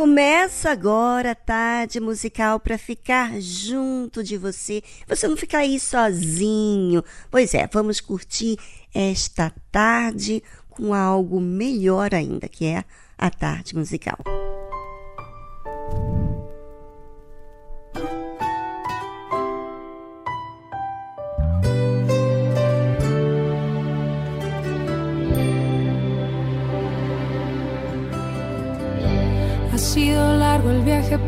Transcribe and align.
Começa 0.00 0.70
agora 0.70 1.32
a 1.32 1.34
tarde 1.34 2.00
musical 2.00 2.58
para 2.58 2.78
ficar 2.78 3.38
junto 3.38 4.24
de 4.24 4.38
você. 4.38 4.82
Você 5.06 5.28
não 5.28 5.36
ficar 5.36 5.58
aí 5.58 5.78
sozinho. 5.78 7.04
Pois 7.30 7.52
é, 7.52 7.68
vamos 7.70 8.00
curtir 8.00 8.56
esta 8.94 9.52
tarde 9.70 10.42
com 10.70 10.94
algo 10.94 11.38
melhor 11.38 12.14
ainda, 12.14 12.48
que 12.48 12.64
é 12.64 12.82
a 13.18 13.28
tarde 13.28 13.76
musical. 13.76 14.16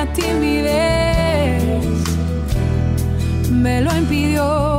la 0.00 0.06
timidez 0.14 1.62
me 3.50 3.82
lo 3.82 3.94
impidió. 3.94 4.69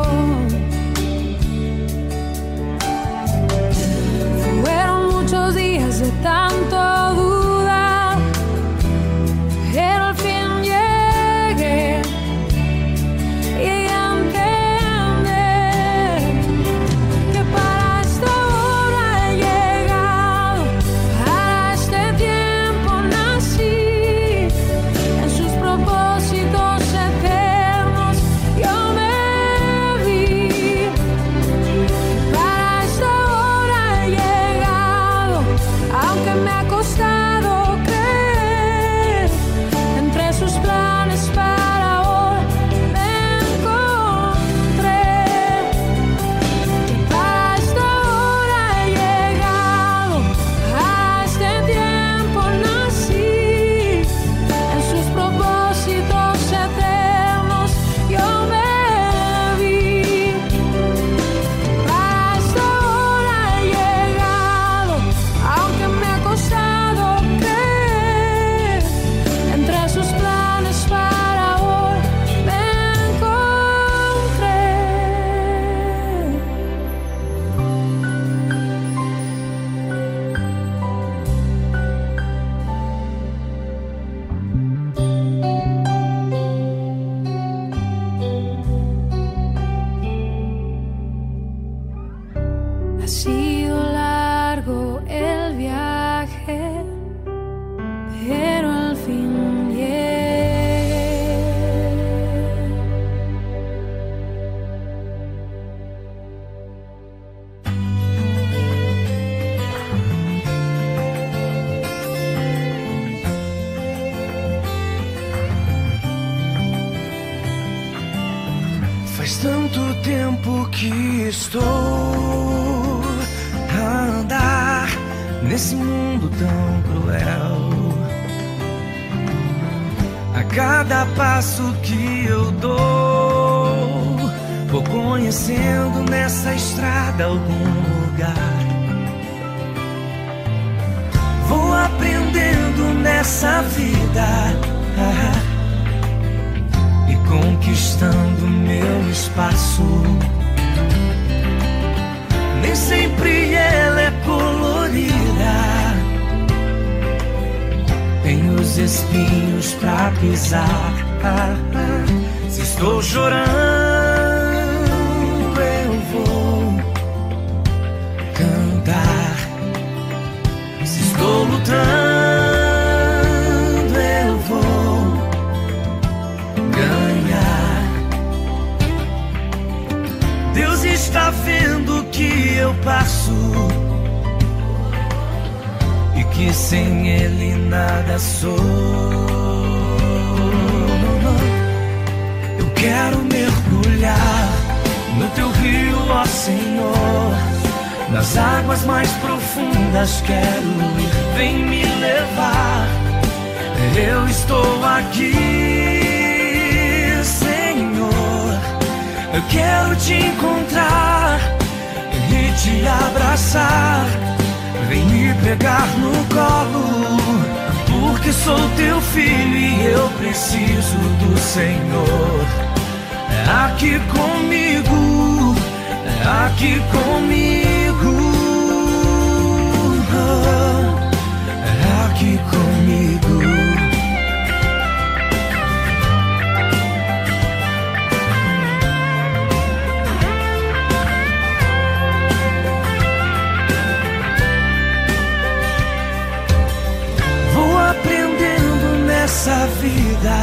vida 249.80 250.38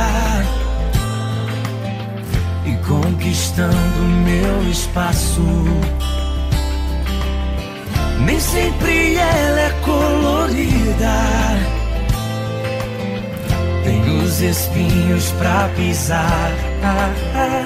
e 2.64 2.76
conquistando 2.86 4.02
meu 4.24 4.70
espaço. 4.70 5.42
Nem 8.24 8.40
sempre 8.40 9.16
ela 9.16 9.60
é 9.60 9.70
colorida 9.84 11.78
tem 13.88 14.18
os 14.18 14.40
espinhos 14.42 15.30
pra 15.32 15.70
pisar. 15.74 16.52
Ah, 16.82 17.10
ah. 17.34 17.64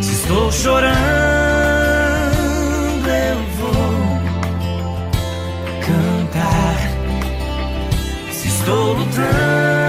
Se 0.00 0.12
estou 0.12 0.52
chorando, 0.52 0.94
eu 3.08 3.38
vou 3.58 4.20
cantar. 5.80 6.76
Se 8.32 8.48
estou 8.48 8.92
lutando. 8.92 9.83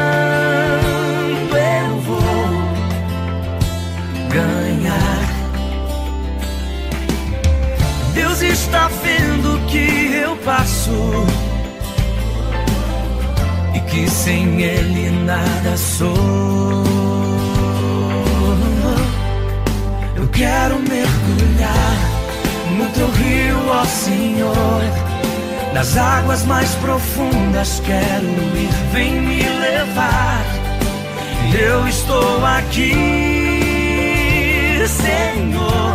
passo 10.46 11.26
e 13.74 13.80
que 13.90 14.10
sem 14.10 14.62
ele 14.62 15.10
nada 15.26 15.76
sou. 15.76 16.86
Eu 20.16 20.28
quero 20.28 20.76
mergulhar 20.80 21.98
no 22.78 22.86
teu 22.90 23.10
rio, 23.12 23.68
ó 23.70 23.84
Senhor. 23.86 24.84
Nas 25.74 25.98
águas 25.98 26.46
mais 26.46 26.70
profundas 26.76 27.82
quero 27.84 28.28
ir, 28.56 28.70
vem 28.94 29.20
me 29.20 29.44
levar. 29.44 30.46
Eu 31.60 31.88
estou 31.88 32.46
aqui, 32.46 32.94
Senhor. 34.88 35.86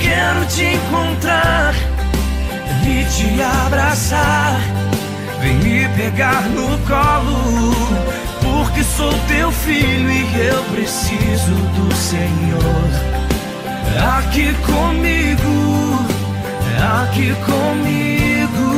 Quero 0.00 0.44
te 0.46 0.64
encontrar 0.64 1.74
e 2.90 3.04
te 3.04 3.42
abraçar. 3.64 4.60
Vem 5.40 5.56
me 5.58 5.88
pegar 5.96 6.42
no 6.50 6.78
colo, 6.86 7.74
porque 8.42 8.84
sou 8.84 9.12
teu 9.28 9.50
filho 9.50 10.10
e 10.10 10.48
eu 10.48 10.62
preciso 10.64 11.54
do 11.54 11.94
Senhor 11.94 13.10
aqui 14.00 14.54
comigo, 14.64 15.98
aqui 17.02 17.34
comigo, 17.44 18.70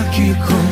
aqui 0.00 0.34
comigo. 0.34 0.71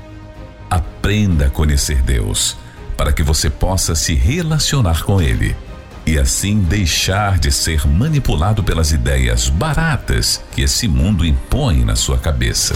Aprenda 0.71 1.47
a 1.47 1.49
conhecer 1.49 2.01
Deus, 2.01 2.55
para 2.95 3.11
que 3.11 3.21
você 3.21 3.49
possa 3.49 3.93
se 3.93 4.13
relacionar 4.13 5.03
com 5.03 5.21
Ele 5.21 5.53
e 6.07 6.17
assim 6.17 6.61
deixar 6.61 7.37
de 7.37 7.51
ser 7.51 7.85
manipulado 7.85 8.63
pelas 8.63 8.93
ideias 8.93 9.49
baratas 9.49 10.41
que 10.53 10.61
esse 10.61 10.87
mundo 10.87 11.25
impõe 11.25 11.83
na 11.83 11.97
sua 11.97 12.17
cabeça. 12.17 12.73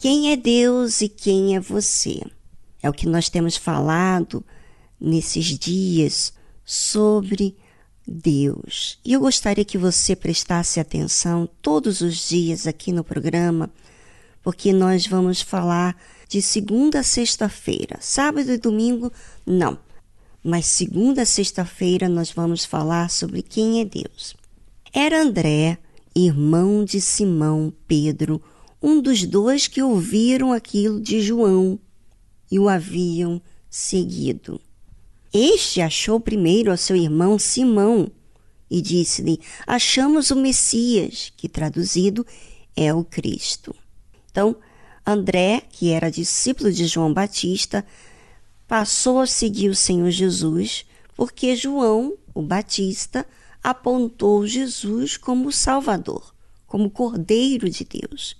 Quem 0.00 0.32
é 0.32 0.36
Deus 0.36 1.00
e 1.00 1.08
quem 1.08 1.54
é 1.54 1.60
você? 1.60 2.20
É 2.82 2.90
o 2.90 2.92
que 2.92 3.06
nós 3.06 3.28
temos 3.28 3.56
falado 3.56 4.44
nesses 5.00 5.46
dias 5.56 6.32
sobre 6.64 7.56
Deus. 8.10 8.98
E 9.04 9.12
eu 9.12 9.20
gostaria 9.20 9.64
que 9.64 9.78
você 9.78 10.16
prestasse 10.16 10.80
atenção 10.80 11.48
todos 11.62 12.00
os 12.00 12.28
dias 12.28 12.66
aqui 12.66 12.90
no 12.92 13.04
programa, 13.04 13.70
porque 14.42 14.72
nós 14.72 15.06
vamos 15.06 15.40
falar 15.40 15.96
de 16.28 16.42
segunda 16.42 17.00
a 17.00 17.02
sexta-feira. 17.04 17.98
Sábado 18.00 18.50
e 18.50 18.58
domingo, 18.58 19.12
não. 19.46 19.78
Mas 20.42 20.66
segunda 20.66 21.22
a 21.22 21.26
sexta-feira 21.26 22.08
nós 22.08 22.32
vamos 22.32 22.64
falar 22.64 23.10
sobre 23.10 23.42
quem 23.42 23.80
é 23.80 23.84
Deus. 23.84 24.34
Era 24.92 25.22
André, 25.22 25.78
irmão 26.14 26.84
de 26.84 27.00
Simão 27.00 27.72
Pedro, 27.86 28.42
um 28.82 29.00
dos 29.00 29.24
dois 29.24 29.68
que 29.68 29.82
ouviram 29.82 30.52
aquilo 30.52 31.00
de 31.00 31.20
João 31.20 31.78
e 32.50 32.58
o 32.58 32.68
haviam 32.68 33.40
seguido. 33.68 34.60
Este 35.32 35.80
achou 35.80 36.18
primeiro 36.18 36.72
a 36.72 36.76
seu 36.76 36.96
irmão 36.96 37.38
Simão 37.38 38.10
e 38.70 38.82
disse-lhe: 38.82 39.40
Achamos 39.66 40.30
o 40.30 40.36
Messias, 40.36 41.32
que 41.36 41.48
traduzido 41.48 42.26
é 42.76 42.92
o 42.92 43.04
Cristo. 43.04 43.74
Então, 44.30 44.56
André, 45.06 45.62
que 45.70 45.90
era 45.90 46.10
discípulo 46.10 46.72
de 46.72 46.86
João 46.86 47.12
Batista, 47.12 47.84
passou 48.66 49.20
a 49.20 49.26
seguir 49.26 49.68
o 49.68 49.74
Senhor 49.74 50.10
Jesus, 50.10 50.84
porque 51.16 51.56
João, 51.56 52.16
o 52.34 52.42
Batista, 52.42 53.26
apontou 53.62 54.46
Jesus 54.46 55.16
como 55.16 55.52
Salvador, 55.52 56.34
como 56.66 56.90
Cordeiro 56.90 57.68
de 57.68 57.84
Deus. 57.84 58.36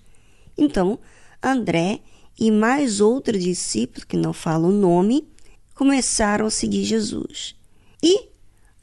Então, 0.56 0.99
André 1.42 2.00
e 2.38 2.50
mais 2.50 3.00
outro 3.00 3.38
discípulo, 3.38 4.06
que 4.06 4.16
não 4.16 4.32
fala 4.32 4.66
o 4.66 4.73
nome, 4.73 5.28
começaram 5.81 6.45
a 6.45 6.51
seguir 6.51 6.85
Jesus. 6.85 7.55
E 8.03 8.29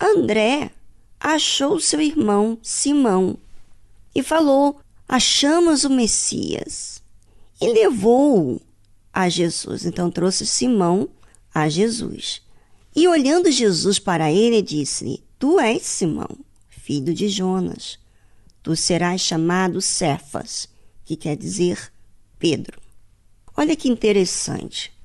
André 0.02 0.72
achou 1.20 1.80
seu 1.80 2.02
irmão 2.02 2.58
Simão 2.64 3.38
e 4.16 4.24
falou: 4.24 4.82
Achamos 5.08 5.84
o 5.84 5.92
Messias. 5.92 7.00
E 7.62 7.68
levou-o 7.68 8.60
a 9.14 9.30
Jesus. 9.30 9.86
Então 9.86 10.10
trouxe 10.10 10.44
Simão 10.48 11.08
a 11.54 11.70
Jesus. 11.70 12.42
E 12.96 13.08
olhando 13.08 13.52
Jesus 13.52 14.00
para 14.00 14.32
ele, 14.32 14.60
disse-lhe: 14.64 15.24
Tu 15.38 15.60
és 15.60 15.84
Simão, 15.84 16.36
filho 16.68 17.14
de 17.14 17.30
Jonas. 17.30 18.00
Tu 18.64 18.76
serás 18.76 19.22
chamado 19.22 19.84
Cefas, 19.84 20.68
que 21.06 21.16
quer 21.16 21.38
dizer 21.38 21.94
Pedro. 22.40 22.82
Olha 23.56 23.76
que 23.76 23.88
interessante. 23.88 24.97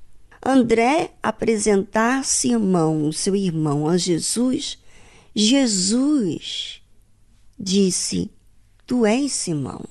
André 0.45 1.13
apresentar 1.23 2.25
Simão, 2.25 3.11
seu 3.11 3.35
irmão, 3.35 3.87
a 3.87 3.97
Jesus, 3.97 4.77
Jesus 5.33 6.81
disse: 7.57 8.29
Tu 8.85 9.05
és 9.05 9.31
Simão, 9.31 9.81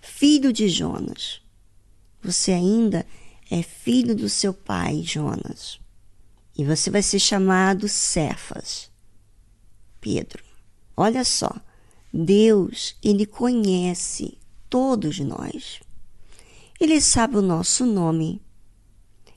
filho 0.00 0.52
de 0.52 0.68
Jonas. 0.68 1.40
Você 2.22 2.52
ainda 2.52 3.06
é 3.50 3.62
filho 3.62 4.14
do 4.14 4.28
seu 4.28 4.52
pai, 4.52 5.02
Jonas. 5.02 5.80
E 6.56 6.64
você 6.64 6.90
vai 6.90 7.02
ser 7.02 7.18
chamado 7.18 7.88
Cefas, 7.88 8.90
Pedro. 10.00 10.44
Olha 10.94 11.24
só, 11.24 11.50
Deus, 12.12 12.94
ele 13.02 13.24
conhece 13.24 14.38
todos 14.68 15.18
nós. 15.18 15.80
Ele 16.78 17.00
sabe 17.00 17.38
o 17.38 17.42
nosso 17.42 17.86
nome. 17.86 18.40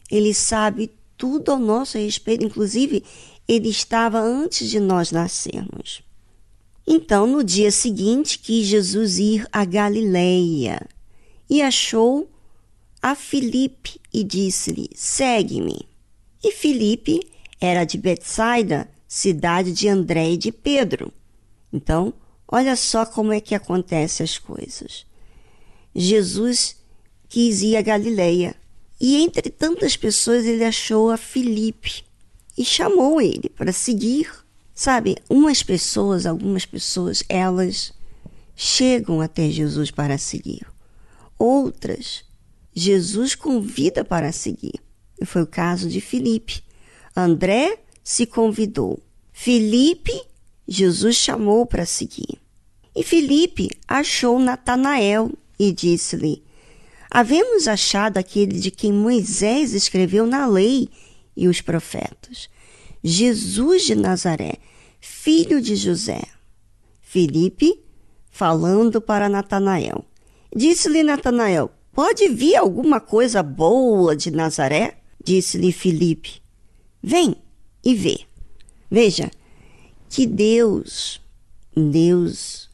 Ele 0.10 0.34
sabe 0.34 0.92
tudo 1.18 1.52
ao 1.52 1.60
nosso 1.60 1.98
respeito, 1.98 2.46
inclusive 2.46 3.04
ele 3.48 3.70
estava 3.70 4.20
antes 4.20 4.70
de 4.70 4.80
nós 4.80 5.12
nascermos. 5.12 6.04
Então, 6.88 7.26
no 7.26 7.44
dia 7.44 7.72
seguinte, 7.72 8.38
quis 8.38 8.68
Jesus 8.68 9.18
ir 9.18 9.48
a 9.52 9.66
Galileia 9.66 10.88
e 11.50 11.62
achou 11.62 12.30
a 13.02 13.16
Filipe 13.16 14.00
e 14.14 14.24
disse-lhe: 14.24 14.90
Segue-me. 14.96 15.88
E 16.44 16.52
Filipe 16.52 17.22
era 17.60 17.84
de 17.84 17.98
Betsaida, 17.98 18.88
cidade 19.08 19.74
de 19.74 19.88
André 19.88 20.32
e 20.32 20.38
de 20.38 20.52
Pedro. 20.52 21.12
Então, 21.74 22.14
olha 22.48 22.76
só 22.76 23.06
como 23.06 23.34
é 23.34 23.40
que 23.40 23.56
acontecem 23.56 24.24
as 24.24 24.38
coisas. 24.38 25.06
Jesus 25.96 26.76
quis 27.28 27.62
ir 27.62 27.78
a 27.78 27.82
Galileia 27.82 28.56
e 29.00 29.18
entre 29.18 29.50
tantas 29.50 29.98
pessoas 29.98 30.46
ele 30.46 30.64
achou 30.64 31.12
a 31.12 31.18
Filipe 31.18 32.04
e 32.58 32.64
chamou 32.64 33.20
ele 33.20 33.50
para 33.50 33.72
seguir. 33.72 34.32
Sabe, 34.74 35.18
umas 35.30 35.64
pessoas, 35.64 36.26
algumas 36.26 36.66
pessoas, 36.66 37.24
elas 37.30 37.94
chegam 38.56 39.22
até 39.22 39.50
Jesus 39.50 39.90
para 39.90 40.18
seguir. 40.18 40.66
Outras, 41.38 42.24
Jesus 42.74 43.36
convida 43.36 44.04
para 44.04 44.32
seguir. 44.32 44.82
E 45.20 45.26
foi 45.26 45.44
o 45.44 45.48
caso 45.48 45.90
de 45.90 46.02
Filipe. 46.02 46.62
André 47.16 47.80
se 48.04 48.26
convidou. 48.26 49.02
Filipe, 49.32 50.14
Jesus 50.68 51.16
chamou 51.16 51.66
para 51.66 51.86
seguir. 51.86 52.38
E 52.94 53.04
Filipe 53.04 53.70
achou 53.88 54.40
Natanael 54.40 55.32
e 55.60 55.72
disse-lhe: 55.72 56.45
Havemos 57.18 57.66
achado 57.66 58.18
aquele 58.18 58.60
de 58.60 58.70
quem 58.70 58.92
Moisés 58.92 59.72
escreveu 59.74 60.28
na 60.28 60.46
lei 60.46 60.90
e 61.34 61.48
os 61.48 61.62
profetas, 61.62 62.50
Jesus 63.02 63.84
de 63.84 63.96
Nazaré, 63.96 64.56
filho 65.00 65.62
de 65.62 65.78
José. 65.78 66.22
Filipe 67.00 67.82
falando 68.30 69.00
para 69.00 69.30
Natanael: 69.30 70.04
Disse-lhe 70.54 71.04
Natanael: 71.04 71.72
Pode 71.94 72.28
vir 72.28 72.58
alguma 72.58 73.00
coisa 73.00 73.42
boa 73.42 74.14
de 74.14 74.30
Nazaré? 74.30 74.98
Disse-lhe 75.24 75.72
Filipe: 75.72 76.42
Vem 77.02 77.38
e 77.82 77.96
vê. 77.96 78.26
Veja 78.92 79.32
que 80.10 80.28
Deus, 80.28 81.22
Deus, 81.74 82.70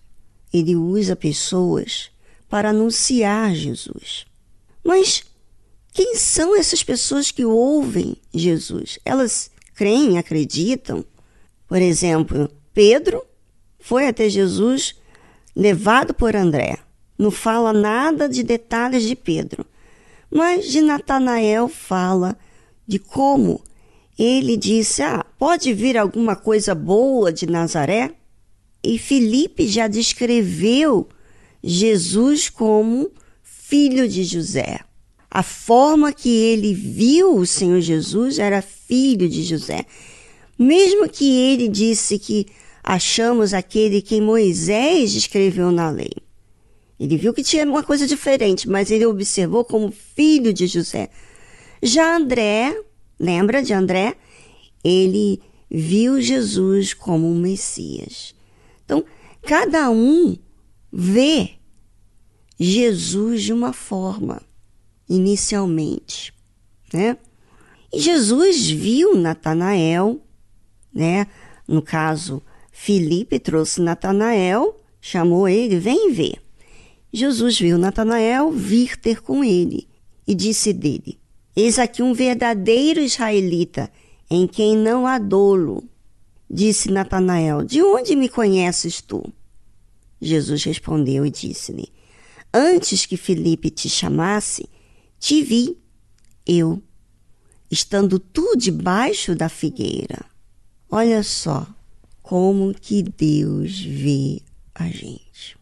ele 0.52 0.76
usa 0.76 1.16
pessoas 1.16 2.10
para 2.50 2.72
anunciar 2.72 3.54
Jesus. 3.54 4.31
Mas 4.84 5.24
quem 5.94 6.16
são 6.16 6.56
essas 6.56 6.84
pessoas 6.84 7.32
que 7.32 7.46
ouvem 7.46 8.16
Jesus? 8.34 9.00
Elas 9.04 9.52
creem, 9.76 10.18
acreditam? 10.18 11.06
Por 11.68 11.82
exemplo, 11.82 12.50
Pedro 12.74 13.24
foi 13.80 14.08
até 14.08 14.30
Jesus 14.30 14.96
levado 15.56 16.14
por 16.14 16.36
André. 16.36 16.78
Não 17.18 17.30
fala 17.30 17.74
nada 17.74 18.28
de 18.28 18.42
detalhes 18.42 19.04
de 19.04 19.16
Pedro, 19.16 19.66
mas 20.30 20.72
de 20.72 20.82
Natanael 20.82 21.68
fala 21.68 22.38
de 22.88 22.98
como 22.98 23.62
ele 24.18 24.56
disse: 24.58 25.02
Ah, 25.02 25.26
pode 25.38 25.74
vir 25.74 25.98
alguma 25.98 26.36
coisa 26.36 26.74
boa 26.74 27.32
de 27.32 27.46
Nazaré? 27.46 28.12
E 28.84 28.98
Felipe 28.98 29.68
já 29.68 29.88
descreveu 29.88 31.08
Jesus 31.64 32.50
como 32.50 33.12
filho 33.72 34.06
de 34.06 34.26
José. 34.26 34.82
A 35.30 35.42
forma 35.42 36.12
que 36.12 36.28
ele 36.28 36.74
viu 36.74 37.38
o 37.38 37.46
Senhor 37.46 37.80
Jesus 37.80 38.38
era 38.38 38.62
filho 38.62 39.30
de 39.30 39.44
José. 39.44 39.86
Mesmo 40.60 41.08
que 41.08 41.38
ele 41.38 41.70
disse 41.70 42.20
que 42.20 42.48
achamos 42.84 43.54
aquele 43.54 44.02
que 44.02 44.20
Moisés 44.20 45.16
escreveu 45.16 45.72
na 45.72 45.90
lei. 45.90 46.12
Ele 47.00 47.16
viu 47.16 47.34
que 47.34 47.46
tinha 47.46 47.64
uma 47.64 47.82
coisa 47.82 48.06
diferente, 48.06 48.68
mas 48.68 48.92
ele 48.92 49.06
observou 49.06 49.64
como 49.64 49.90
filho 49.90 50.52
de 50.52 50.68
José. 50.68 51.10
Já 51.82 52.18
André, 52.18 52.78
lembra 53.18 53.64
de 53.64 53.74
André? 53.74 54.18
Ele 54.84 55.40
viu 55.70 56.20
Jesus 56.20 56.94
como 56.94 57.26
um 57.26 57.40
Messias. 57.40 58.36
Então, 58.84 59.06
cada 59.44 59.90
um 59.90 60.38
vê 60.92 61.61
Jesus 62.64 63.42
de 63.42 63.52
uma 63.52 63.74
forma 63.74 64.40
inicialmente, 65.10 66.32
né? 66.94 67.18
E 67.92 68.00
Jesus 68.00 68.70
viu 68.70 69.16
Natanael, 69.16 70.22
né? 70.94 71.26
No 71.68 71.82
caso, 71.82 72.40
Filipe 72.72 73.40
trouxe 73.40 73.82
Natanael, 73.82 74.80
chamou 75.02 75.50
ele, 75.50 75.80
vem 75.80 76.12
ver. 76.12 76.40
Jesus 77.12 77.60
viu 77.60 77.80
Natanael 77.80 78.52
vir 78.52 78.96
ter 78.96 79.24
com 79.24 79.44
ele 79.44 79.88
e 80.28 80.36
disse 80.36 80.72
dele: 80.72 81.18
Eis 81.56 81.80
aqui 81.80 82.04
um 82.04 82.14
verdadeiro 82.14 83.00
israelita, 83.00 83.92
em 84.30 84.46
quem 84.46 84.78
não 84.78 85.08
há 85.08 85.18
dolo. 85.18 85.84
Disse 86.48 86.92
Natanael: 86.92 87.64
De 87.64 87.82
onde 87.82 88.16
me 88.16 88.30
conheces 88.30 89.02
tu? 89.02 89.34
Jesus 90.22 90.64
respondeu 90.64 91.26
e 91.26 91.32
disse-lhe: 91.32 91.92
Antes 92.54 93.06
que 93.06 93.16
Filipe 93.16 93.70
te 93.70 93.88
chamasse, 93.88 94.68
te 95.20 95.42
vi, 95.42 95.78
eu, 96.46 96.82
estando 97.70 98.20
tu 98.20 98.58
debaixo 98.58 99.34
da 99.34 99.48
figueira. 99.48 100.26
Olha 100.90 101.24
só 101.24 101.66
como 102.22 102.74
que 102.74 103.04
Deus 103.04 103.80
vê 103.80 104.42
a 104.76 104.88
gente. 104.88 105.58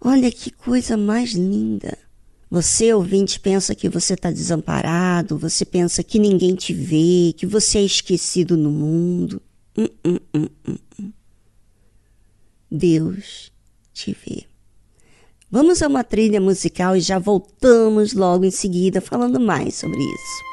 Olha 0.00 0.32
que 0.32 0.50
coisa 0.50 0.96
mais 0.96 1.32
linda. 1.32 1.98
Você, 2.50 2.92
ouvinte, 2.92 3.38
pensa 3.38 3.74
que 3.74 3.88
você 3.88 4.14
está 4.14 4.30
desamparado, 4.30 5.38
você 5.38 5.64
pensa 5.64 6.02
que 6.02 6.18
ninguém 6.18 6.54
te 6.54 6.72
vê, 6.72 7.32
que 7.36 7.46
você 7.46 7.78
é 7.78 7.84
esquecido 7.84 8.56
no 8.56 8.70
mundo. 8.70 9.40
Hum, 9.76 9.88
hum, 10.04 10.18
hum, 10.34 10.48
hum, 10.66 10.78
hum. 10.98 11.12
Deus 12.70 13.52
te 13.92 14.16
vê. 14.26 14.49
Vamos 15.52 15.82
a 15.82 15.88
uma 15.88 16.04
trilha 16.04 16.40
musical 16.40 16.94
e 16.96 17.00
já 17.00 17.18
voltamos 17.18 18.12
logo 18.12 18.44
em 18.44 18.52
seguida 18.52 19.00
falando 19.00 19.40
mais 19.40 19.74
sobre 19.74 19.98
isso. 19.98 20.49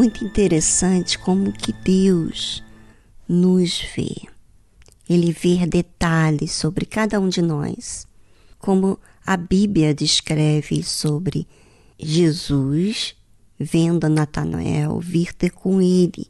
Muito 0.00 0.24
interessante 0.24 1.18
como 1.18 1.52
que 1.52 1.74
Deus 1.74 2.64
nos 3.28 3.82
vê. 3.94 4.10
Ele 5.06 5.30
vê 5.30 5.66
detalhes 5.66 6.52
sobre 6.52 6.86
cada 6.86 7.20
um 7.20 7.28
de 7.28 7.42
nós, 7.42 8.06
como 8.58 8.98
a 9.26 9.36
Bíblia 9.36 9.94
descreve 9.94 10.82
sobre 10.82 11.46
Jesus 11.98 13.14
vendo 13.58 14.08
Natanael 14.08 14.98
vir 15.00 15.34
ter 15.34 15.50
com 15.50 15.82
ele 15.82 16.28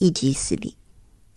e 0.00 0.12
disse-lhe: 0.12 0.76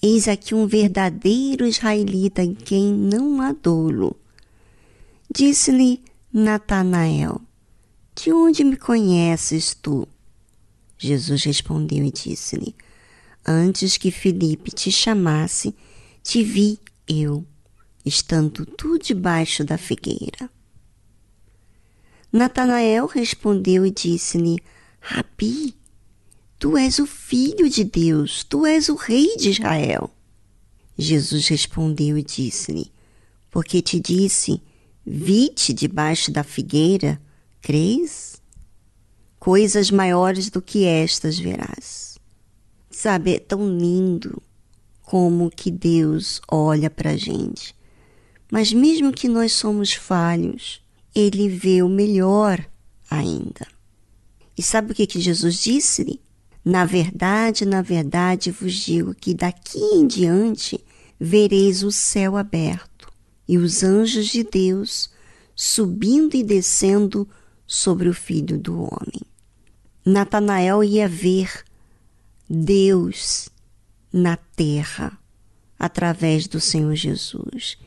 Eis 0.03 0.27
aqui 0.27 0.53
um 0.53 0.67
verdadeiro 0.67 1.65
israelita 1.65 2.43
em 2.43 2.53
quem 2.53 2.93
não 2.93 3.41
há 3.41 3.53
dolo. 3.53 4.15
Disse-lhe 5.35 6.03
Natanael: 6.31 7.41
De 8.15 8.31
onde 8.31 8.63
me 8.63 8.77
conheces 8.77 9.73
tu? 9.73 10.07
Jesus 11.03 11.43
respondeu 11.45 12.05
e 12.05 12.11
disse-lhe: 12.11 12.75
Antes 13.43 13.97
que 13.97 14.11
Felipe 14.11 14.69
te 14.69 14.91
chamasse, 14.91 15.73
te 16.21 16.43
vi 16.43 16.77
eu, 17.07 17.43
estando 18.05 18.67
tu 18.67 18.99
debaixo 18.99 19.63
da 19.63 19.79
figueira. 19.79 20.47
Natanael 22.31 23.07
respondeu 23.07 23.83
e 23.83 23.89
disse-lhe: 23.89 24.59
Rabi, 24.99 25.75
tu 26.59 26.77
és 26.77 26.99
o 26.99 27.07
filho 27.07 27.67
de 27.67 27.83
Deus, 27.83 28.43
tu 28.43 28.63
és 28.63 28.87
o 28.87 28.93
rei 28.93 29.35
de 29.37 29.49
Israel. 29.49 30.15
Jesus 30.95 31.47
respondeu 31.47 32.15
e 32.15 32.23
disse-lhe: 32.23 32.91
Porque 33.49 33.81
te 33.81 33.99
disse, 33.99 34.61
vi-te 35.03 35.73
debaixo 35.73 36.31
da 36.31 36.43
figueira, 36.43 37.19
crês? 37.59 38.30
Coisas 39.41 39.89
maiores 39.89 40.51
do 40.51 40.61
que 40.61 40.85
estas 40.85 41.39
verás. 41.39 42.19
Sabe, 42.91 43.33
é 43.33 43.39
tão 43.39 43.75
lindo 43.75 44.39
como 45.01 45.49
que 45.49 45.71
Deus 45.71 46.39
olha 46.47 46.91
para 46.91 47.09
a 47.09 47.17
gente. 47.17 47.75
Mas 48.51 48.71
mesmo 48.71 49.11
que 49.11 49.27
nós 49.27 49.51
somos 49.53 49.93
falhos, 49.93 50.79
Ele 51.15 51.49
vê 51.49 51.81
o 51.81 51.89
melhor 51.89 52.63
ainda. 53.09 53.65
E 54.55 54.61
sabe 54.61 54.91
o 54.91 54.95
que, 54.95 55.07
que 55.07 55.19
Jesus 55.19 55.55
disse-lhe? 55.63 56.21
Na 56.63 56.85
verdade, 56.85 57.65
na 57.65 57.81
verdade 57.81 58.51
vos 58.51 58.73
digo 58.73 59.15
que 59.15 59.33
daqui 59.33 59.79
em 59.79 60.05
diante 60.05 60.79
vereis 61.19 61.81
o 61.81 61.91
céu 61.91 62.37
aberto 62.37 63.11
e 63.47 63.57
os 63.57 63.81
anjos 63.81 64.27
de 64.27 64.43
Deus 64.43 65.09
subindo 65.55 66.35
e 66.35 66.43
descendo 66.43 67.27
sobre 67.65 68.07
o 68.07 68.13
Filho 68.13 68.59
do 68.59 68.79
Homem. 68.83 69.30
Natanael 70.05 70.83
ia 70.83 71.07
ver 71.07 71.63
Deus 72.49 73.49
na 74.11 74.35
terra 74.35 75.17
através 75.77 76.47
do 76.47 76.59
Senhor 76.59 76.95
Jesus 76.95 77.77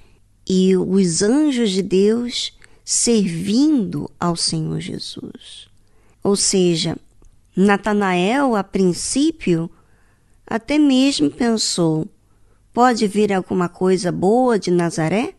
e 0.49 0.77
os 0.77 1.23
anjos 1.23 1.71
de 1.71 1.83
Deus 1.83 2.57
servindo 2.85 4.11
ao 4.21 4.37
Senhor 4.37 4.81
Jesus. 4.81 5.69
Ou 6.23 6.37
seja, 6.37 6.97
Natanael, 7.57 8.57
a 8.57 8.65
princípio, 8.65 9.71
até 10.47 10.79
mesmo 10.79 11.31
pensou: 11.31 12.09
pode 12.73 13.07
vir 13.07 13.33
alguma 13.33 13.69
coisa 13.69 14.11
boa 14.13 14.59
de 14.59 14.71
Nazaré? 14.71 15.35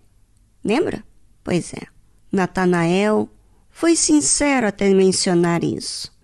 Lembra? 0.64 1.04
Pois 1.44 1.74
é. 1.74 1.84
Natanael 2.32 3.30
foi 3.70 3.96
sincero 3.96 4.68
até 4.68 4.90
mencionar 4.94 5.64
isso. 5.64 6.15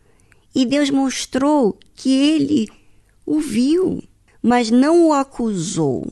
E 0.53 0.65
Deus 0.65 0.89
mostrou 0.89 1.77
que 1.95 2.11
ele 2.11 2.67
o 3.25 3.39
viu, 3.39 4.03
mas 4.41 4.69
não 4.69 5.07
o 5.07 5.13
acusou. 5.13 6.11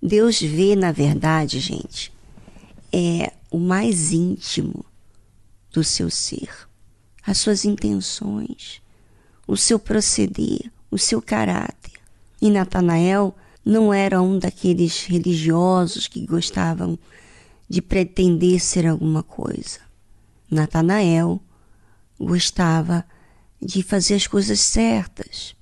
Deus 0.00 0.40
vê, 0.40 0.76
na 0.76 0.92
verdade, 0.92 1.58
gente, 1.58 2.12
é 2.92 3.32
o 3.50 3.58
mais 3.58 4.12
íntimo 4.12 4.84
do 5.72 5.82
seu 5.82 6.08
ser, 6.08 6.48
as 7.26 7.38
suas 7.38 7.64
intenções, 7.64 8.80
o 9.46 9.56
seu 9.56 9.78
proceder, 9.78 10.70
o 10.90 10.98
seu 10.98 11.20
caráter. 11.20 11.92
E 12.40 12.50
Natanael 12.50 13.34
não 13.64 13.92
era 13.92 14.22
um 14.22 14.38
daqueles 14.38 15.04
religiosos 15.04 16.06
que 16.06 16.24
gostavam 16.24 16.98
de 17.68 17.82
pretender 17.82 18.60
ser 18.60 18.86
alguma 18.86 19.22
coisa. 19.22 19.80
Natanael 20.48 21.40
gostava 22.18 23.04
de 23.60 23.82
fazer 23.82 24.14
as 24.14 24.26
coisas 24.26 24.60
certas, 24.60 25.54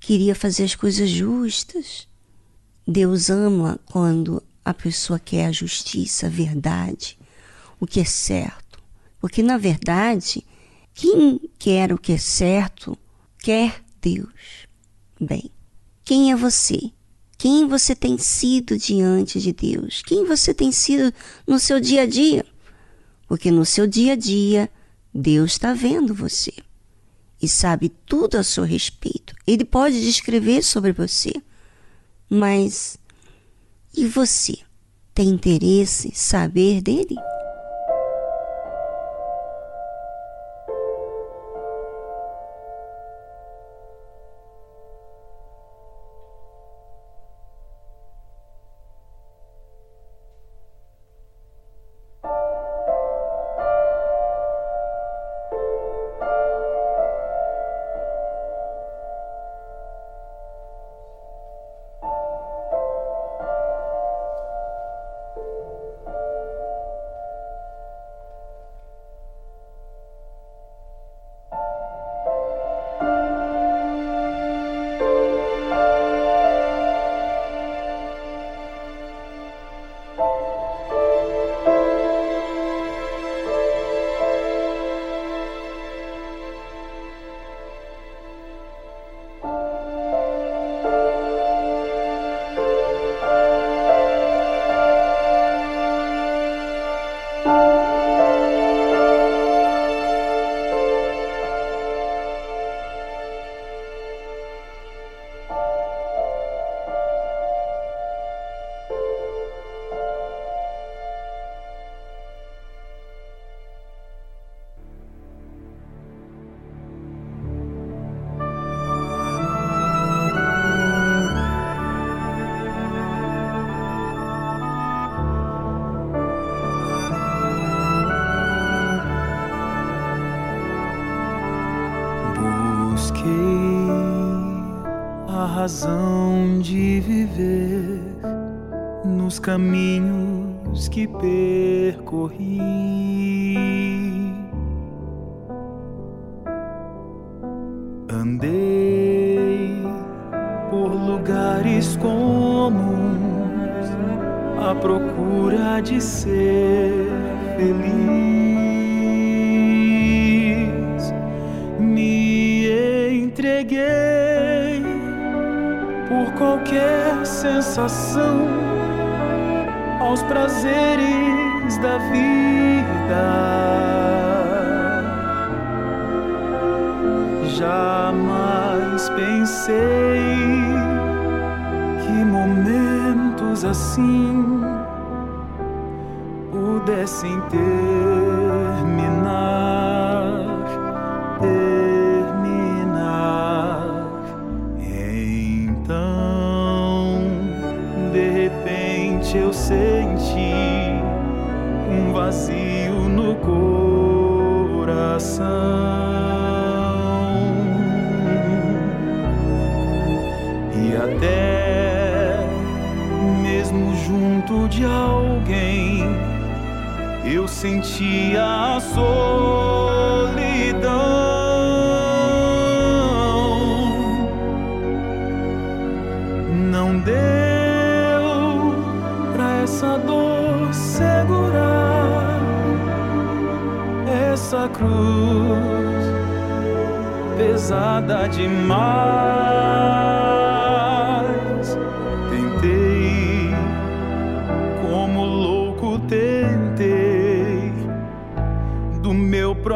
queria 0.00 0.34
fazer 0.34 0.64
as 0.64 0.74
coisas 0.74 1.08
justas. 1.08 2.08
Deus 2.86 3.30
ama 3.30 3.78
quando 3.86 4.42
a 4.64 4.74
pessoa 4.74 5.18
quer 5.18 5.46
a 5.46 5.52
justiça, 5.52 6.26
a 6.26 6.30
verdade, 6.30 7.18
o 7.78 7.86
que 7.86 8.00
é 8.00 8.04
certo. 8.04 8.80
Porque, 9.20 9.42
na 9.42 9.56
verdade, 9.56 10.44
quem 10.94 11.40
quer 11.58 11.92
o 11.92 11.98
que 11.98 12.12
é 12.12 12.18
certo, 12.18 12.98
quer 13.38 13.82
Deus. 14.00 14.66
Bem, 15.20 15.50
quem 16.04 16.32
é 16.32 16.36
você? 16.36 16.90
Quem 17.38 17.66
você 17.66 17.94
tem 17.94 18.18
sido 18.18 18.76
diante 18.76 19.40
de 19.40 19.52
Deus? 19.52 20.02
Quem 20.02 20.24
você 20.24 20.54
tem 20.54 20.70
sido 20.70 21.12
no 21.46 21.58
seu 21.58 21.80
dia 21.80 22.02
a 22.02 22.06
dia? 22.06 22.44
Porque 23.26 23.50
no 23.50 23.64
seu 23.64 23.86
dia 23.86 24.12
a 24.12 24.16
dia, 24.16 24.70
Deus 25.12 25.52
está 25.52 25.72
vendo 25.74 26.14
você 26.14 26.52
e 27.42 27.48
sabe 27.48 27.88
tudo 28.06 28.36
a 28.36 28.44
seu 28.44 28.64
respeito. 28.64 29.34
Ele 29.46 29.64
pode 29.64 30.00
descrever 30.00 30.62
sobre 30.62 30.92
você, 30.92 31.32
mas 32.30 32.96
e 33.94 34.06
você? 34.06 34.58
Tem 35.12 35.28
interesse 35.28 36.08
em 36.08 36.14
saber 36.14 36.80
dele? 36.80 37.16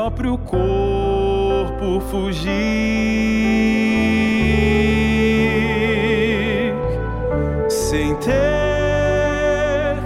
Próprio 0.06 0.38
corpo 0.38 2.00
fugir, 2.08 2.52
sem 7.68 8.14
ter 8.16 9.96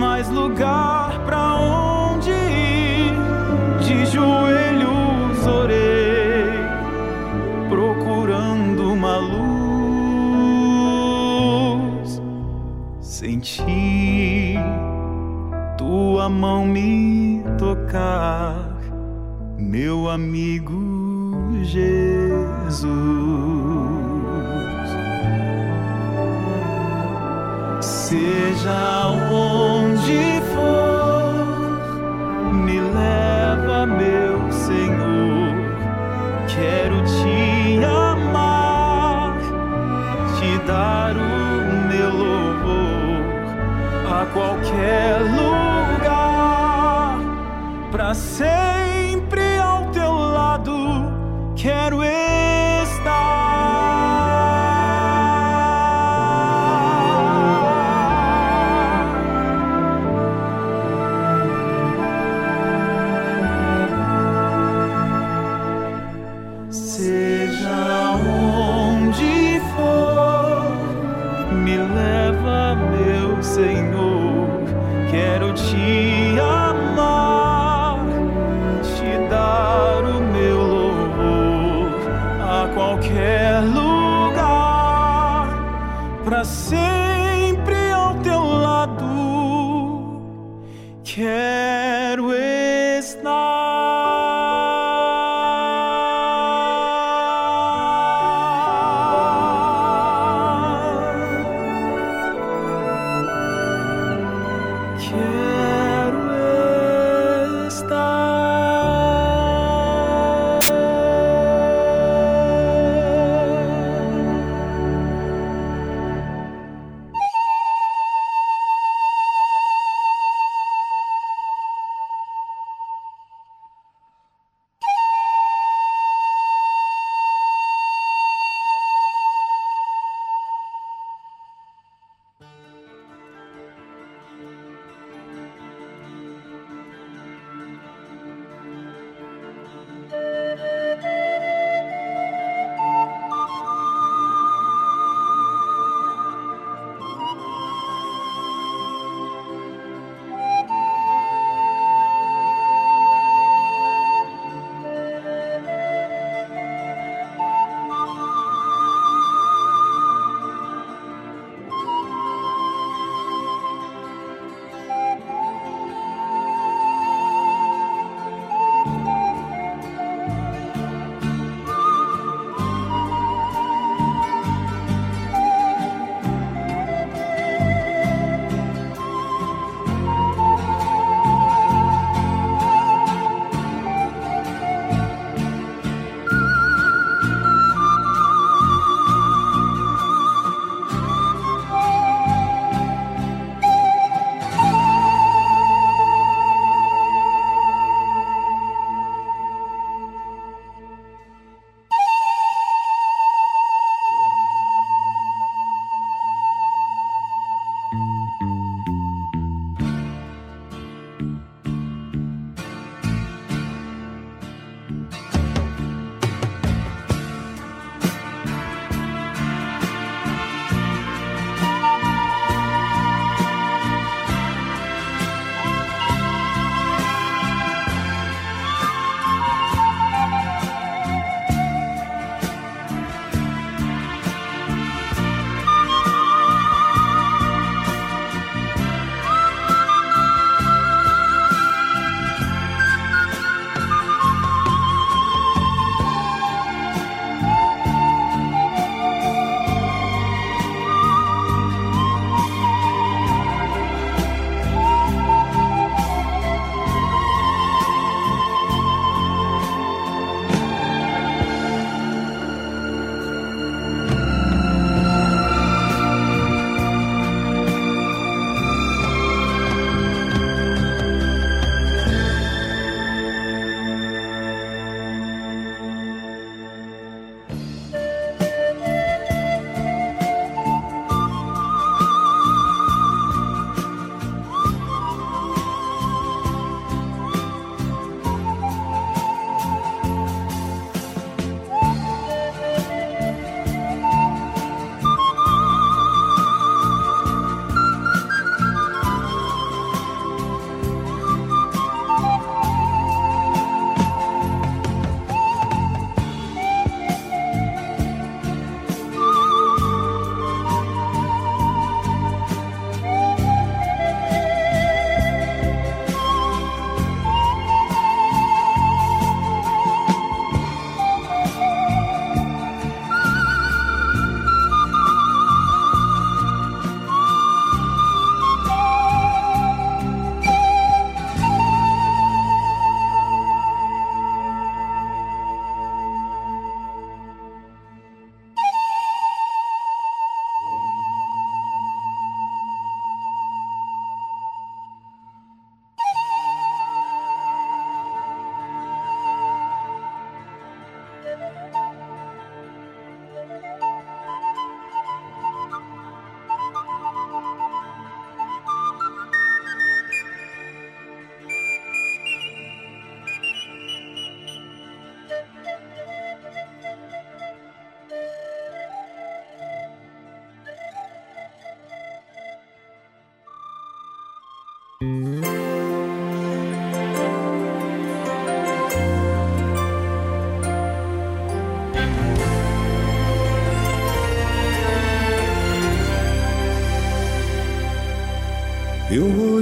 mais 0.00 0.28
lugar 0.28 1.20
para 1.24 1.54
onde 1.54 2.30
ir. 2.30 3.14
De 3.78 4.04
joelhos 4.06 5.46
orei, 5.46 6.58
procurando 7.68 8.94
uma 8.94 9.18
luz. 9.18 9.46
Senti 13.00 14.56
tua 15.78 16.28
mão 16.28 16.66
me 16.66 17.44
tocar 17.56 18.25
amigo 20.16 20.80
Jesus. 21.62 22.86
Seja 27.82 29.08
onde 29.30 30.40
for, 30.54 31.80
me 32.54 32.80
leva, 32.80 33.84
meu 33.84 34.50
Senhor. 34.50 35.54
Quero 36.48 37.02
te 37.04 37.84
amar, 37.84 39.36
te 40.38 40.58
dar 40.66 41.14
o 41.14 41.88
meu 41.88 42.10
louvor 42.10 43.20
a 44.10 44.24
qualquer 44.32 45.20
lugar 45.20 47.18
para 47.90 48.14
ser 48.14 48.65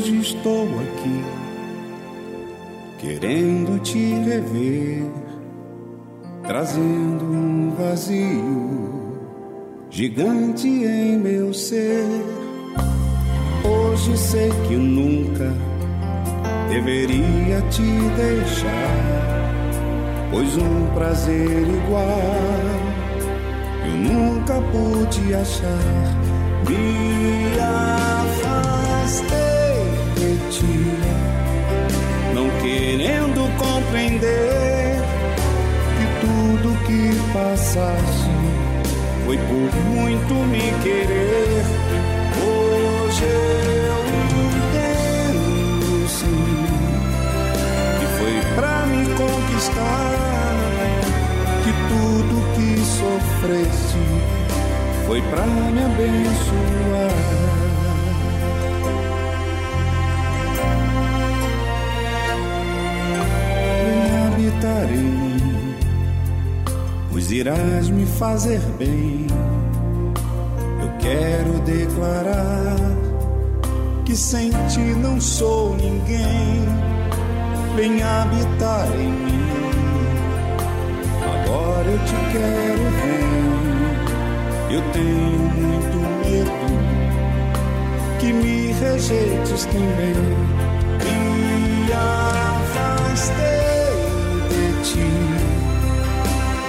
hoje 0.05 0.21
estou 0.21 0.69
aqui, 0.81 1.25
querendo 2.99 3.81
te 3.81 4.17
rever, 4.17 5.07
trazendo 6.43 7.25
um 7.25 7.71
vazio 7.71 9.19
gigante 9.89 10.69
em 10.69 11.17
meu 11.17 11.55
ser. 11.55 12.05
Hoje 13.65 14.19
sei 14.19 14.51
que 14.69 14.77
nunca 14.77 15.51
deveria 16.69 17.63
te 17.71 17.83
deixar, 18.15 19.01
pois 20.31 20.55
um 20.59 20.87
prazer 20.95 21.63
igual 21.63 22.21
eu 23.87 23.97
nunca 23.97 24.61
pude 24.71 25.35
achar. 25.35 25.79
Me 26.69 27.59
afastei 27.59 29.44
não 30.63 32.49
querendo 32.61 33.49
compreender 33.59 35.01
que 35.99 36.07
tudo 36.21 36.77
que 36.87 37.33
passaste 37.33 38.31
foi 39.25 39.37
por 39.39 39.75
muito 39.91 40.35
me 40.35 40.73
querer. 40.83 41.65
Hoje 42.47 43.25
eu 43.25 44.01
entendo 44.45 46.09
sim 46.09 46.67
que 47.99 48.07
foi 48.19 48.35
pra 48.55 48.87
me 48.87 49.07
conquistar 49.15 50.55
que 51.65 51.73
tudo 51.89 52.35
que 52.55 52.69
sofreste 52.85 54.03
foi 55.07 55.21
pra 55.23 55.47
me 55.47 55.83
abençoar. 55.85 57.64
Pois 67.11 67.31
irás 67.31 67.89
me 67.91 68.05
fazer 68.05 68.61
bem. 68.79 69.27
Eu 70.83 70.91
quero 70.99 71.61
declarar 71.61 72.77
que 74.05 74.17
sem 74.17 74.51
ti 74.69 74.81
não 74.81 75.21
sou 75.21 75.77
ninguém. 75.77 76.65
Vem 77.77 78.03
habitar 78.03 78.87
em 78.99 79.11
mim, 79.11 79.51
agora 81.23 81.89
eu 81.91 81.99
te 81.99 82.15
quero 82.33 82.83
ver. 83.01 83.25
Eu 84.75 84.83
tenho 84.93 85.39
muito 85.55 85.97
medo 86.21 86.53
que 88.21 88.33
me 88.33 88.73
rejeites 88.73 89.65
também. 89.67 90.15
Me 91.85 91.93
afastei 91.93 93.54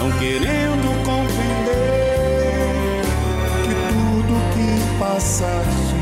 não 0.06 0.12
querendo 0.20 0.88
compreender 1.04 3.02
que 3.64 3.74
tudo 3.90 4.34
que 4.54 4.70
passaste 5.00 6.00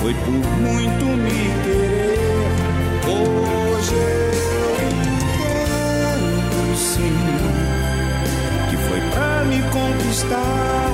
foi 0.00 0.14
por 0.14 0.30
muito 0.60 1.04
me 1.04 1.40
querer. 1.64 2.18
Hoje 3.08 3.94
eu 3.94 4.90
entendo 5.02 6.76
sim 6.76 7.18
que 8.70 8.76
foi 8.76 9.00
pra 9.10 9.44
me 9.44 9.60
conquistar 9.70 10.90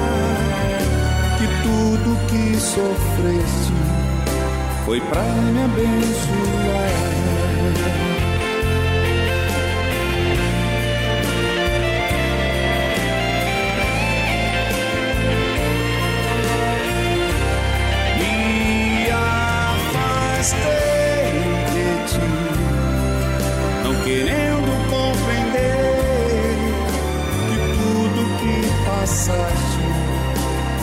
que 1.39 1.47
tudo 1.63 2.09
que 2.29 2.43
sofreste 2.59 3.75
foi 4.87 5.01
pra 5.01 5.23
me 5.23 5.63
abençoar. 5.65 6.97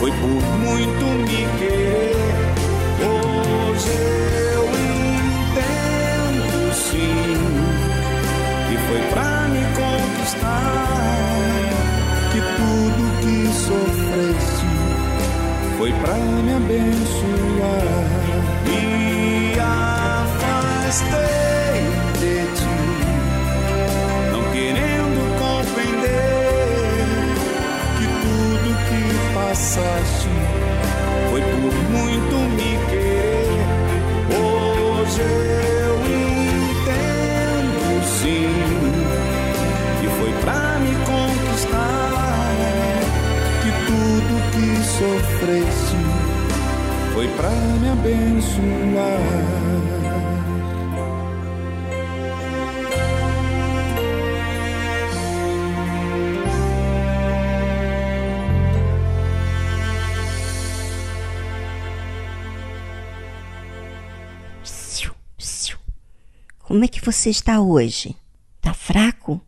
Foi 0.04 0.10
por 0.10 0.42
muito 0.58 1.04
me 1.06 1.58
querer. 1.58 2.13
Você 67.04 67.28
está 67.28 67.60
hoje? 67.60 68.16
Tá 68.62 68.72
fraco? 68.72 69.38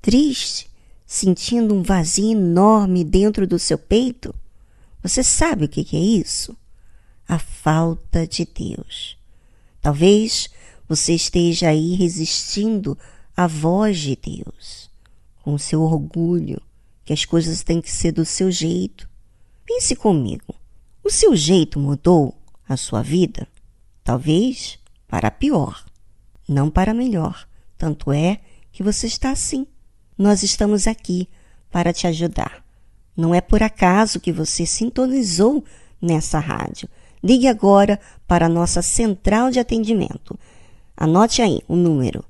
Triste? 0.00 0.70
Sentindo 1.04 1.74
um 1.74 1.82
vazio 1.82 2.30
enorme 2.30 3.02
dentro 3.02 3.48
do 3.48 3.58
seu 3.58 3.76
peito? 3.76 4.32
Você 5.02 5.24
sabe 5.24 5.64
o 5.64 5.68
que 5.68 5.96
é 5.96 5.98
isso? 5.98 6.56
A 7.26 7.36
falta 7.36 8.28
de 8.28 8.44
Deus. 8.44 9.16
Talvez 9.80 10.48
você 10.88 11.14
esteja 11.14 11.70
aí 11.70 11.94
resistindo 11.94 12.96
à 13.36 13.48
voz 13.48 13.98
de 13.98 14.14
Deus, 14.14 14.88
com 15.42 15.58
seu 15.58 15.82
orgulho, 15.82 16.62
que 17.04 17.12
as 17.12 17.24
coisas 17.24 17.64
têm 17.64 17.80
que 17.80 17.90
ser 17.90 18.12
do 18.12 18.24
seu 18.24 18.52
jeito. 18.52 19.08
Pense 19.66 19.96
comigo. 19.96 20.54
O 21.02 21.10
seu 21.10 21.34
jeito 21.34 21.80
mudou 21.80 22.40
a 22.68 22.76
sua 22.76 23.02
vida? 23.02 23.48
Talvez 24.04 24.78
para 25.08 25.28
pior, 25.28 25.84
não 26.50 26.68
para 26.68 26.92
melhor. 26.92 27.46
Tanto 27.78 28.12
é 28.12 28.40
que 28.72 28.82
você 28.82 29.06
está 29.06 29.30
assim. 29.30 29.66
Nós 30.18 30.42
estamos 30.42 30.88
aqui 30.88 31.28
para 31.70 31.92
te 31.92 32.08
ajudar. 32.08 32.64
Não 33.16 33.34
é 33.34 33.40
por 33.40 33.62
acaso 33.62 34.18
que 34.18 34.32
você 34.32 34.66
sintonizou 34.66 35.64
nessa 36.02 36.40
rádio. 36.40 36.88
Ligue 37.22 37.46
agora 37.46 38.00
para 38.26 38.46
a 38.46 38.48
nossa 38.48 38.82
central 38.82 39.50
de 39.50 39.60
atendimento. 39.60 40.36
Anote 40.96 41.40
aí 41.40 41.60
o 41.68 41.76
número. 41.76 42.24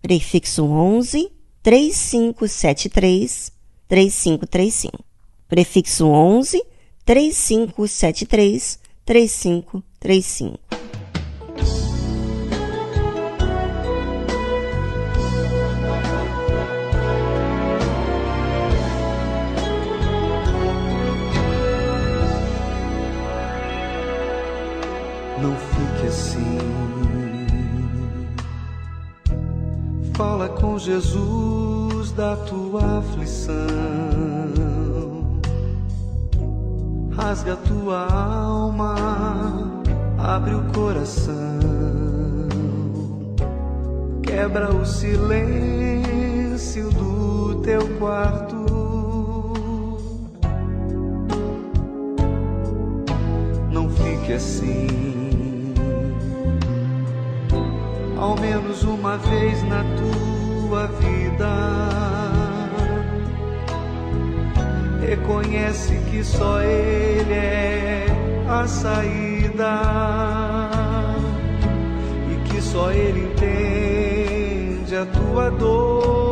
Prefixo 0.00 0.64
11 0.64 1.32
3573 1.62 3.50
3535. 3.88 5.04
Prefixo 5.48 6.06
11 6.06 6.62
3573 7.04 8.78
3535. 9.04 10.83
Fala 30.16 30.48
com 30.48 30.78
Jesus 30.78 32.12
da 32.12 32.36
tua 32.36 32.98
aflição. 32.98 33.52
Rasga 37.16 37.56
tua 37.56 38.06
alma, 38.12 38.94
abre 40.16 40.54
o 40.54 40.62
coração. 40.72 41.34
Quebra 44.22 44.72
o 44.72 44.86
silêncio 44.86 45.32
do 46.90 47.56
teu 47.62 47.88
quarto. 47.98 48.54
Não 53.72 53.90
fique 53.90 54.32
assim. 54.32 55.23
Ao 58.24 58.34
menos 58.40 58.82
uma 58.84 59.18
vez 59.18 59.62
na 59.64 59.84
tua 59.98 60.86
vida. 60.86 61.52
Reconhece 65.06 65.94
que 66.10 66.24
só 66.24 66.62
Ele 66.62 67.34
é 67.34 68.06
a 68.48 68.66
saída 68.66 69.82
e 72.32 72.48
que 72.48 72.62
só 72.62 72.90
Ele 72.90 73.28
entende 73.30 74.96
a 74.96 75.04
tua 75.04 75.50
dor. 75.50 76.23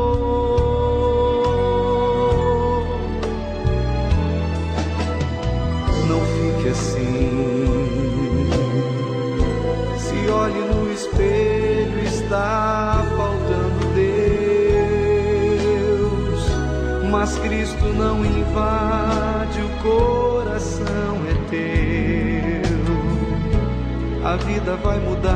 Vida 24.45 24.77
vai 24.77 24.99
mudar 24.99 25.32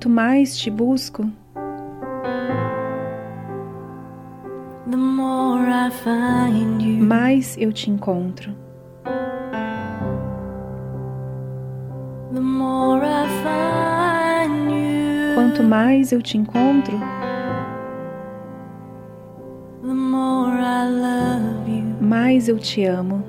Quanto 0.00 0.08
mais 0.08 0.56
te 0.56 0.70
busco, 0.70 1.30
the 4.90 4.96
more 4.96 5.60
I 5.68 5.90
find 5.90 6.80
you. 6.80 7.04
mais 7.04 7.54
eu 7.58 7.70
te 7.70 7.90
encontro. 7.90 8.50
The 12.32 12.40
more 12.40 13.02
I 13.04 13.26
find 14.48 14.70
you, 14.70 15.34
Quanto 15.34 15.62
mais 15.62 16.12
eu 16.12 16.22
te 16.22 16.38
encontro, 16.38 16.98
the 19.82 19.92
more 19.92 20.56
I 20.62 20.88
love 20.88 21.68
you. 21.70 21.84
mais 22.00 22.48
eu 22.48 22.58
te 22.58 22.86
amo. 22.86 23.22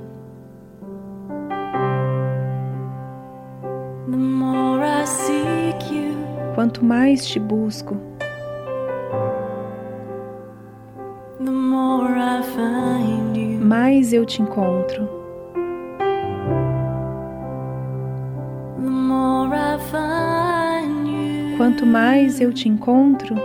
Quanto 6.62 6.86
mais 6.86 7.26
te 7.26 7.40
busco, 7.40 7.98
mais 13.60 14.14
eu 14.14 14.24
te 14.28 14.44
encontro. 14.44 15.10
Quanto 21.58 21.84
mais 21.84 22.40
eu 22.40 22.54
te 22.54 22.70
encontro, 22.70 23.36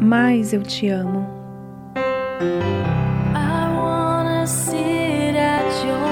mais 0.00 0.52
eu 0.52 0.62
te 0.62 0.88
amo. 0.88 1.26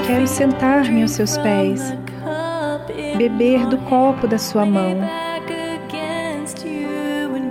Quero 0.05 0.27
sentar-me 0.27 1.03
aos 1.03 1.11
seus 1.11 1.37
pés, 1.37 1.93
beber 3.17 3.65
do 3.65 3.77
copo 3.79 4.27
da 4.27 4.37
sua 4.37 4.65
mão, 4.65 4.95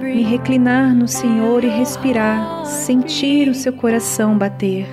me 0.01 0.23
reclinar 0.23 0.95
no 0.95 1.09
Senhor 1.09 1.64
e 1.64 1.69
respirar, 1.69 2.64
sentir 2.64 3.49
o 3.49 3.55
seu 3.55 3.73
coração 3.73 4.39
bater. 4.39 4.87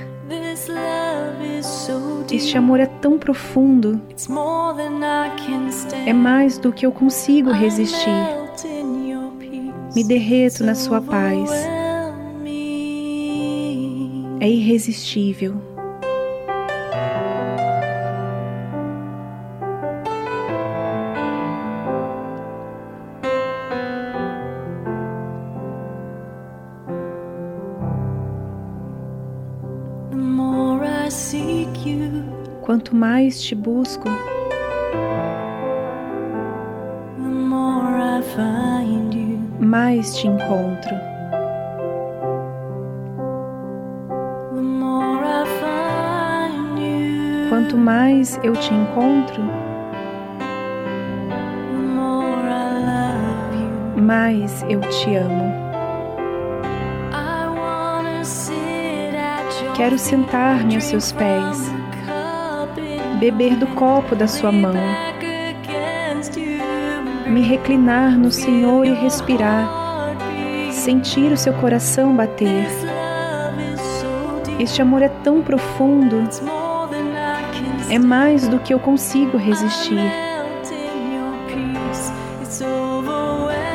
Este 2.32 2.57
amor 2.57 2.80
é 2.80 2.88
tão 2.88 3.19
profundo, 3.19 4.01
é 6.05 6.13
mais 6.13 6.57
do 6.57 6.74
que 6.74 6.86
eu 6.86 6.91
consigo 6.91 7.51
resistir. 7.51 8.09
Me 9.95 10.03
derreto 10.03 10.63
na 10.63 10.74
sua 10.74 10.99
paz. 10.99 11.51
É 14.39 14.49
irresistível. 14.49 15.72
Quanto 32.93 32.99
mais 32.99 33.41
te 33.41 33.55
busco, 33.55 34.07
mais 39.59 40.15
te 40.15 40.27
encontro. 40.27 40.95
Quanto 47.49 47.75
mais 47.75 48.39
eu 48.43 48.53
te 48.53 48.71
encontro, 48.71 49.41
mais 53.97 54.63
eu 54.69 54.79
te 54.81 55.15
amo. 55.15 55.51
Quero 59.75 59.97
sentar-me 59.97 60.75
aos 60.75 60.83
seus 60.83 61.11
pés, 61.11 61.72
beber 63.24 63.55
do 63.55 63.67
copo 63.67 64.17
da 64.17 64.28
sua 64.28 64.51
mão, 64.51 64.74
me 67.26 67.39
reclinar 67.39 68.17
no 68.19 68.30
Senhor 68.30 68.86
e 68.86 68.93
respirar, 68.93 69.65
sentir 70.69 71.32
o 71.32 71.38
seu 71.38 71.53
coração 71.53 72.13
bater. 72.13 72.67
Este 74.59 74.82
amor 74.82 75.01
é 75.01 75.07
tão 75.07 75.41
profundo, 75.41 76.21
é 77.89 77.97
mais 77.97 78.45
do 78.49 78.59
que 78.59 78.74
eu 78.74 78.80
consigo 78.80 79.38
resistir. 79.38 80.03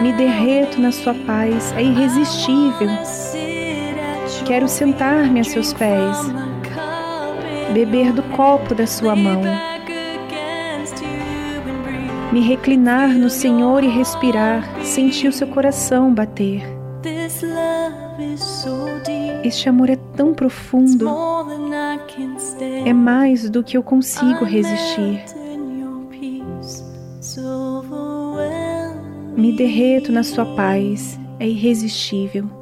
Me 0.02 0.12
derreto 0.12 0.78
na 0.78 0.92
sua 0.92 1.14
paz, 1.14 1.72
é 1.74 1.82
irresistível. 1.82 2.90
Quero 4.44 4.68
sentar-me 4.68 5.40
a 5.40 5.44
seus 5.44 5.72
pés, 5.72 6.18
beber 7.72 8.12
do 8.12 8.22
copo 8.34 8.74
da 8.74 8.86
sua 8.86 9.14
mão, 9.14 9.42
me 12.32 12.40
reclinar 12.40 13.08
no 13.10 13.30
Senhor 13.30 13.82
e 13.82 13.88
respirar, 13.88 14.64
sentir 14.82 15.28
o 15.28 15.32
seu 15.32 15.46
coração 15.46 16.12
bater. 16.12 16.62
Este 19.44 19.68
amor 19.68 19.88
é 19.88 19.96
tão 20.16 20.34
profundo, 20.34 21.08
é 22.84 22.92
mais 22.92 23.48
do 23.48 23.62
que 23.62 23.76
eu 23.76 23.82
consigo 23.82 24.44
resistir. 24.44 25.24
Me 29.36 29.56
derreto 29.56 30.10
na 30.10 30.24
sua 30.24 30.44
paz, 30.56 31.18
é 31.38 31.46
irresistível. 31.46 32.57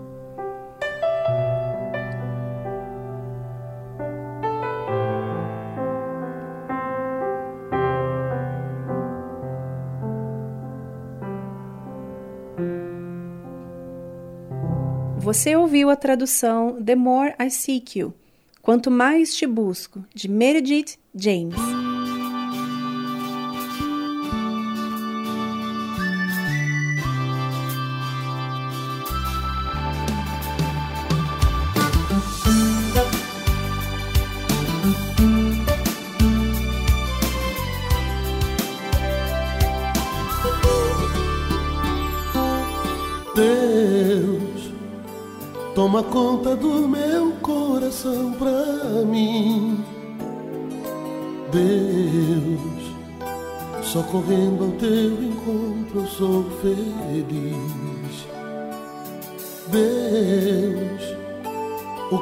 você 15.27 15.57
ouviu 15.57 15.91
a 15.91 15.97
tradução 15.97 16.81
The 16.81 16.95
More 16.95 17.35
I 17.45 17.51
Seek 17.51 17.99
You, 17.99 18.15
Quanto 18.63 18.93
Mais 18.93 19.35
Te 19.35 19.45
Busco, 19.45 20.05
de 20.15 20.29
Meredith 20.29 21.01
James. 21.13 21.76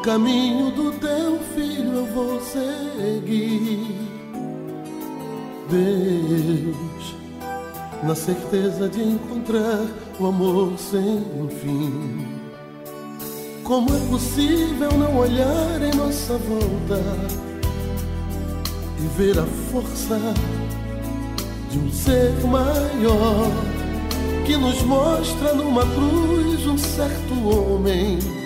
caminho 0.04 0.70
do 0.70 0.92
teu 0.92 1.38
filho 1.54 1.94
eu 1.94 2.06
vou 2.06 2.38
seguir. 2.42 3.86
Deus, 5.70 7.16
na 8.02 8.14
certeza 8.14 8.86
de 8.86 9.02
encontrar 9.02 9.86
o 10.20 10.26
amor 10.26 10.78
sem 10.78 11.48
fim. 11.62 12.26
Como 13.64 13.96
é 13.96 14.00
possível 14.10 14.92
não 14.92 15.16
olhar 15.16 15.80
em 15.80 15.96
nossa 15.96 16.36
volta 16.36 17.00
e 18.98 19.06
ver 19.16 19.38
a 19.38 19.46
força 19.72 20.20
de 21.70 21.78
um 21.78 21.90
ser 21.90 22.30
maior 22.46 23.50
que 24.44 24.54
nos 24.54 24.82
mostra 24.82 25.54
numa 25.54 25.86
cruz 25.86 26.66
um 26.66 26.76
certo 26.76 27.48
homem? 27.48 28.43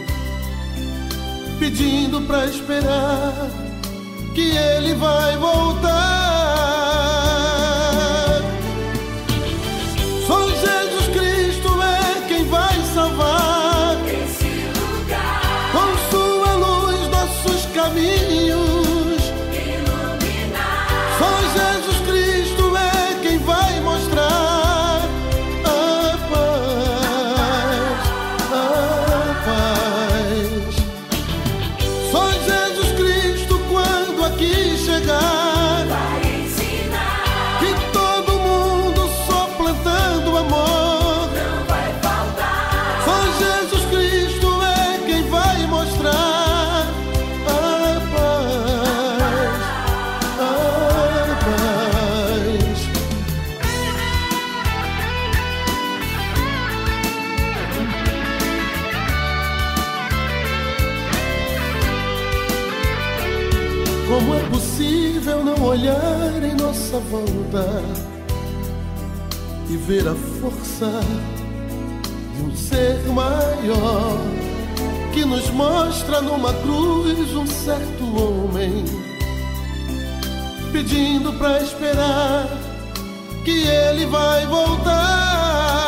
pedindo 1.58 2.20
pra 2.22 2.46
esperar 2.46 3.50
que 4.34 4.56
ele 4.56 4.94
vai 4.94 5.36
voltar. 5.36 6.17
e 69.70 69.76
ver 69.76 70.06
a 70.06 70.14
força 70.14 71.00
de 72.36 72.42
um 72.42 72.54
ser 72.54 72.98
maior 73.08 74.18
que 75.14 75.24
nos 75.24 75.48
mostra 75.50 76.20
numa 76.20 76.52
cruz 76.54 77.34
um 77.34 77.46
certo 77.46 78.04
homem 78.04 78.84
pedindo 80.72 81.32
para 81.34 81.62
esperar 81.62 82.46
que 83.44 83.66
ele 83.66 84.04
vai 84.06 84.46
voltar. 84.46 85.87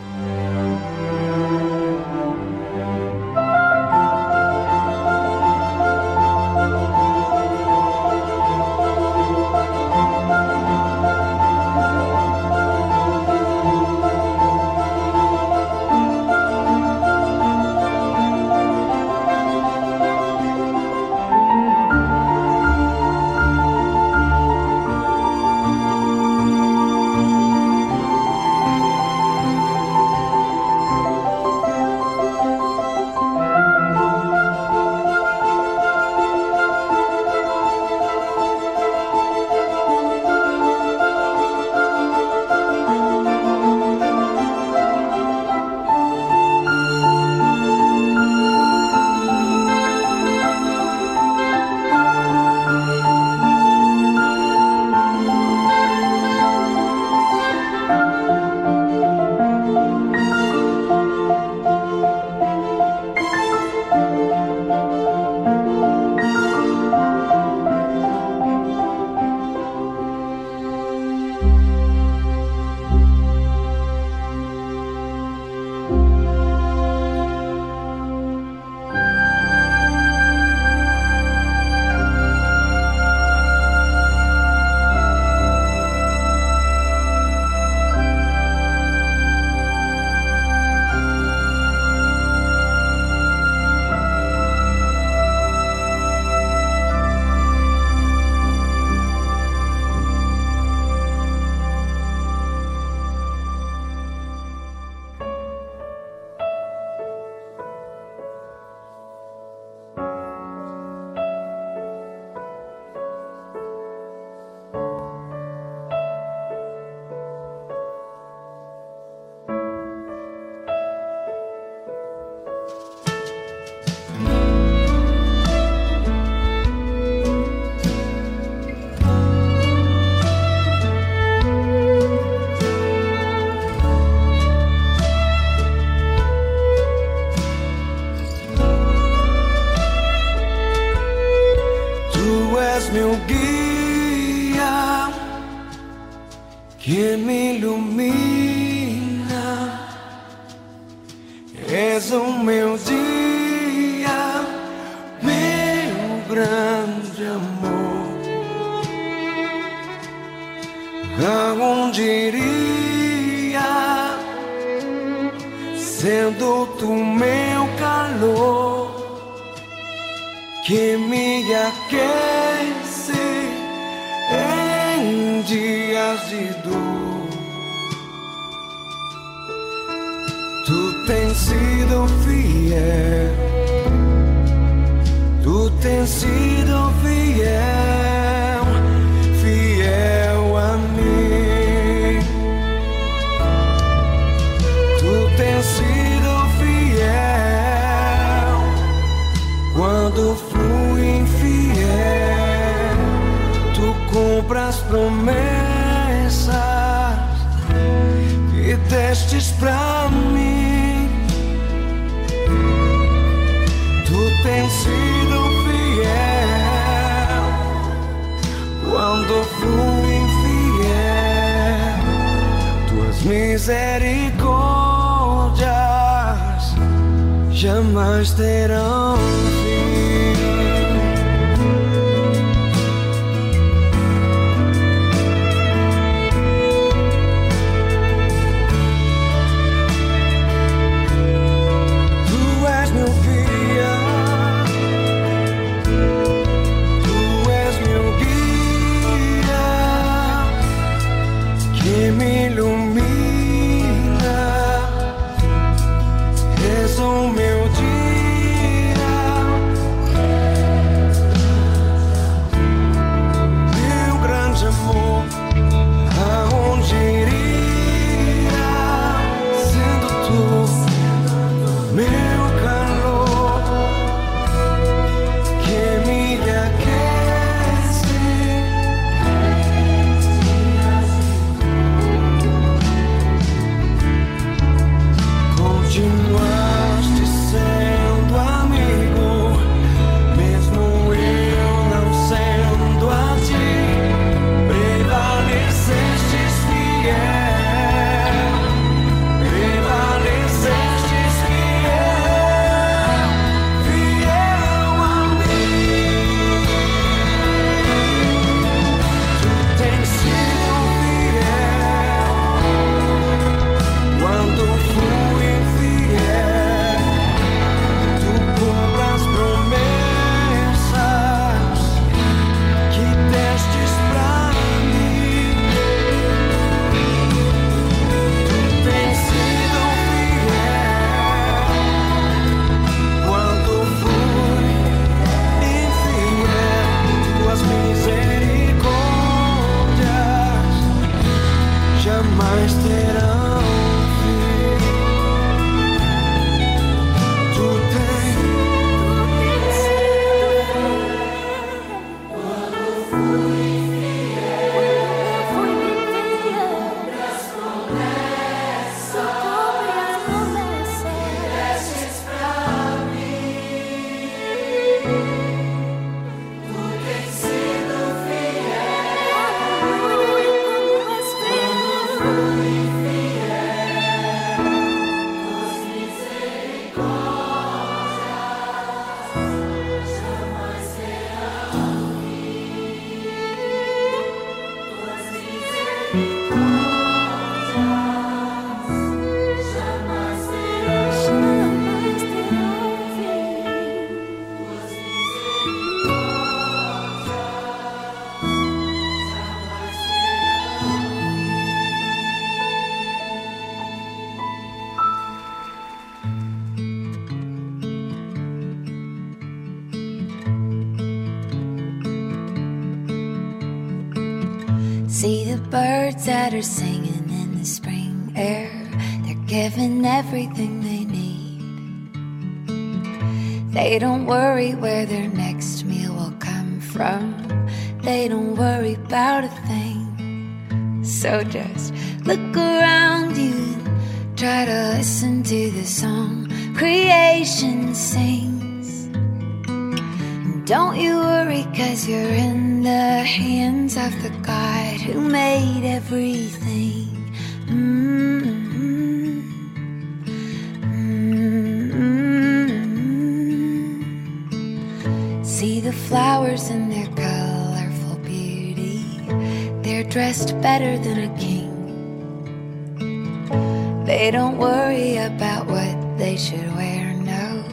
They 464.11 464.29
don't 464.29 464.57
worry 464.57 465.15
about 465.15 465.67
what 465.67 466.17
they 466.17 466.35
should 466.35 466.75
wear, 466.75 467.13
no. 467.13 467.63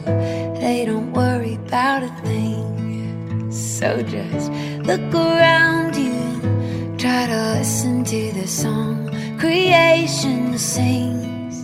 They 0.57 0.85
don't 0.85 1.11
worry 1.11 1.55
about 1.55 2.03
a 2.03 2.07
thing. 2.23 3.51
So 3.51 4.01
just 4.01 4.49
look 4.87 5.13
around 5.13 5.97
you 5.97 6.13
and 6.13 6.97
try 6.97 7.27
to 7.27 7.39
listen 7.57 8.05
to 8.05 8.31
the 8.31 8.47
song 8.47 9.09
creation 9.37 10.57
sings. 10.57 11.57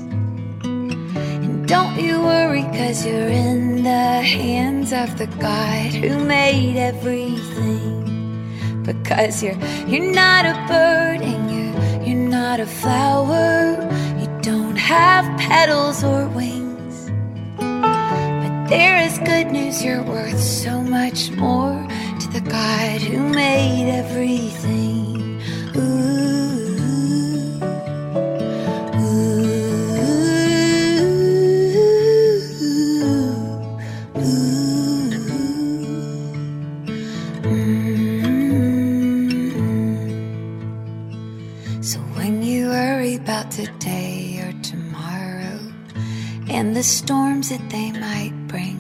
And 0.66 1.66
don't 1.66 1.98
you 1.98 2.20
worry, 2.20 2.64
cause 2.64 3.06
you're 3.06 3.30
in 3.30 3.82
the 3.82 4.22
hands 4.38 4.92
of 4.92 5.18
the 5.18 5.28
God 5.40 5.94
who 5.94 6.20
made 6.20 6.76
everything. 6.76 8.04
Because 8.84 9.42
you're 9.42 9.58
you're 9.88 10.12
not 10.12 10.46
a 10.46 10.54
bird 10.68 11.22
and 11.22 11.44
you're 11.50 12.06
you're 12.06 12.30
not 12.30 12.60
a 12.60 12.66
flower. 12.66 13.95
Have 14.86 15.26
petals 15.40 16.04
or 16.04 16.28
wings. 16.28 17.10
But 17.58 18.68
there 18.70 19.02
is 19.02 19.18
good 19.18 19.48
news, 19.48 19.84
you're 19.84 20.04
worth 20.04 20.40
so 20.40 20.80
much 20.80 21.32
more 21.32 21.74
to 22.20 22.28
the 22.30 22.42
God 22.42 23.02
who 23.02 23.18
made 23.30 23.90
everything. 23.90 24.85
Storms 46.86 47.50
that 47.50 47.70
they 47.72 47.92
might 47.92 48.32
bring, 48.48 48.80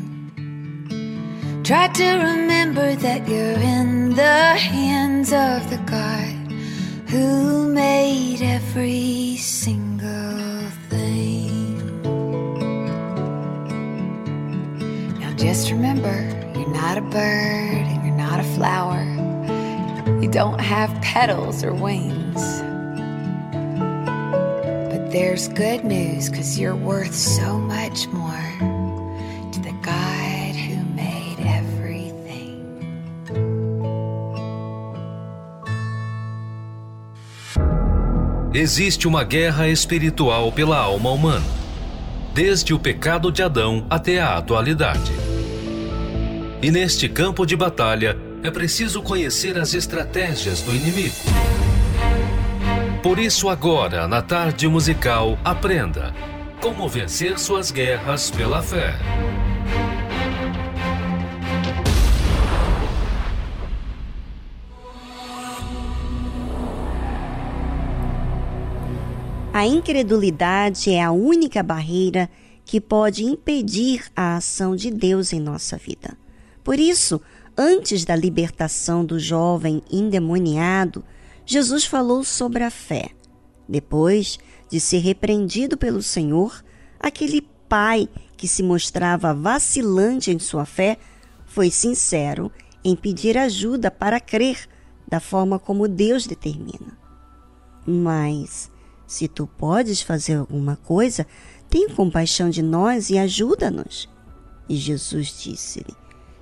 try 1.64 1.88
to 1.88 2.18
remember 2.18 2.95
that 2.95 3.28
you're 3.28 3.60
in 3.60 4.14
the 4.14 4.56
hands 4.56 5.34
of 5.34 5.68
the 5.72 5.78
God 5.88 6.36
who 7.10 7.68
made 7.74 8.43
every 8.43 9.38
single 9.38 10.70
thing. 10.89 12.01
Now 15.20 15.34
just 15.36 15.72
remember, 15.72 16.16
you're 16.56 16.70
not 16.70 16.99
a 16.99 17.01
bird 17.01 17.86
and 17.89 18.06
you're 18.06 18.16
not 18.16 18.39
a 18.39 18.43
flower. 18.56 19.01
You 20.22 20.30
don't 20.30 20.60
have 20.62 20.91
petals 21.01 21.64
or 21.64 21.74
wings. 21.74 22.14
There's 25.16 25.47
good 25.47 25.86
news 25.86 26.30
because 26.30 26.59
you're 26.59 26.76
worth 26.76 27.16
so 27.16 27.57
much 27.57 28.05
more 28.09 28.51
to 29.49 29.61
the 29.61 29.72
God 29.82 30.55
who 30.55 30.84
made 30.93 31.38
everything. 31.39 32.61
Existe 38.53 39.07
uma 39.07 39.24
guerra 39.24 39.70
espiritual 39.70 40.51
pela 40.51 40.80
alma 40.80 41.11
humana, 41.11 41.45
desde 42.34 42.74
o 42.74 42.80
pecado 42.80 43.32
de 43.32 43.41
Adão 43.41 43.88
até 43.89 44.20
a 44.20 44.36
atualidade. 44.36 45.13
E 46.61 46.70
neste 46.70 47.07
campo 47.07 47.45
de 47.45 47.55
batalha 47.55 48.18
é 48.43 48.51
preciso 48.51 49.01
conhecer 49.01 49.57
as 49.57 49.74
estratégias 49.74 50.59
do 50.59 50.76
inimigo. 50.76 51.34
Por 53.06 53.20
isso, 53.20 53.49
agora, 53.49 54.08
na 54.08 54.20
tarde 54.20 54.68
musical, 54.68 55.38
aprenda 55.45 56.12
como 56.60 56.89
vencer 56.89 57.38
suas 57.38 57.70
guerras 57.70 58.32
pela 58.32 58.64
fé. 58.64 58.95
A 69.53 69.68
incredulidade 69.68 70.89
é 70.89 71.03
a 71.03 71.12
única 71.12 71.62
barreira 71.62 72.28
que 72.66 72.82
pode 72.82 73.24
impedir 73.24 74.03
a 74.16 74.38
ação 74.38 74.76
de 74.76 74.89
Deus 74.89 75.32
em 75.32 75.39
nossa 75.39 75.78
vida. 75.78 76.18
Por 76.64 76.80
isso, 76.80 77.22
antes 77.56 78.03
da 78.03 78.16
libertação 78.16 79.06
do 79.06 79.20
jovem 79.20 79.84
endemoniado, 79.91 81.03
Jesus 81.46 81.86
falou 81.86 82.24
sobre 82.24 82.64
a 82.64 82.72
fé. 82.72 83.10
Depois 83.68 84.38
de 84.70 84.80
ser 84.80 85.00
repreendido 85.00 85.78
pelo 85.78 86.02
Senhor, 86.02 86.64
aquele 87.00 87.41
pai 87.70 88.10
que 88.36 88.48
se 88.48 88.64
mostrava 88.64 89.34
vacilante 89.34 90.32
em 90.32 90.39
sua 90.39 90.66
fé 90.66 90.98
foi 91.46 91.70
sincero 91.70 92.52
em 92.84 92.96
pedir 92.96 93.38
ajuda 93.38 93.89
para 93.89 94.20
crer 94.20 94.68
da 95.08 95.20
forma 95.20 95.60
como 95.60 95.88
Deus 95.88 96.26
determina. 96.26 96.98
Mas, 97.86 98.72
se 99.08 99.28
tu 99.28 99.46
podes 99.46 100.02
fazer 100.02 100.38
alguma 100.38 100.76
coisa, 100.76 101.26
tem 101.70 101.89
compaixão 101.89 102.50
de 102.50 102.62
nós 102.62 103.10
e 103.10 103.18
ajuda-nos. 103.18 104.10
E 104.68 104.76
Jesus 104.76 105.39
disse-lhe: 105.41 105.96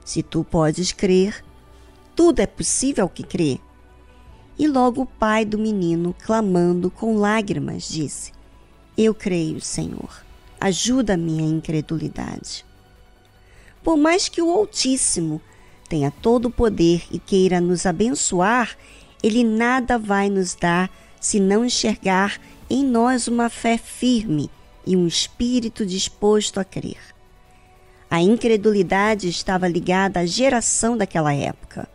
Se 0.05 0.23
tu 0.23 0.43
podes 0.43 0.91
crer, 0.91 1.43
tudo 2.15 2.39
é 2.39 2.47
possível 2.47 3.09
que 3.09 3.23
crê. 3.23 3.59
E 4.57 4.67
logo 4.67 5.01
o 5.01 5.05
pai 5.05 5.45
do 5.45 5.57
menino, 5.57 6.15
clamando 6.23 6.91
com 6.91 7.17
lágrimas, 7.17 7.87
disse: 7.87 8.31
Eu 8.97 9.15
creio, 9.15 9.59
Senhor, 9.59 10.23
ajuda 10.59 11.15
a 11.15 11.17
minha 11.17 11.47
incredulidade. 11.47 12.65
Por 13.83 13.97
mais 13.97 14.29
que 14.29 14.41
o 14.41 14.51
Altíssimo 14.51 15.41
tenha 15.89 16.11
todo 16.11 16.45
o 16.45 16.51
poder 16.51 17.03
e 17.11 17.19
queira 17.19 17.59
nos 17.59 17.85
abençoar, 17.85 18.77
ele 19.21 19.43
nada 19.43 19.97
vai 19.97 20.29
nos 20.29 20.55
dar 20.55 20.89
se 21.19 21.39
não 21.39 21.65
enxergar 21.65 22.39
em 22.69 22.83
nós 22.83 23.27
uma 23.27 23.49
fé 23.49 23.77
firme 23.77 24.49
e 24.85 24.95
um 24.95 25.07
espírito 25.07 25.85
disposto 25.85 26.59
a 26.59 26.63
crer. 26.63 26.97
A 28.09 28.21
incredulidade 28.21 29.27
estava 29.27 29.67
ligada 29.67 30.19
à 30.19 30.25
geração 30.25 30.95
daquela 30.95 31.33
época. 31.33 31.87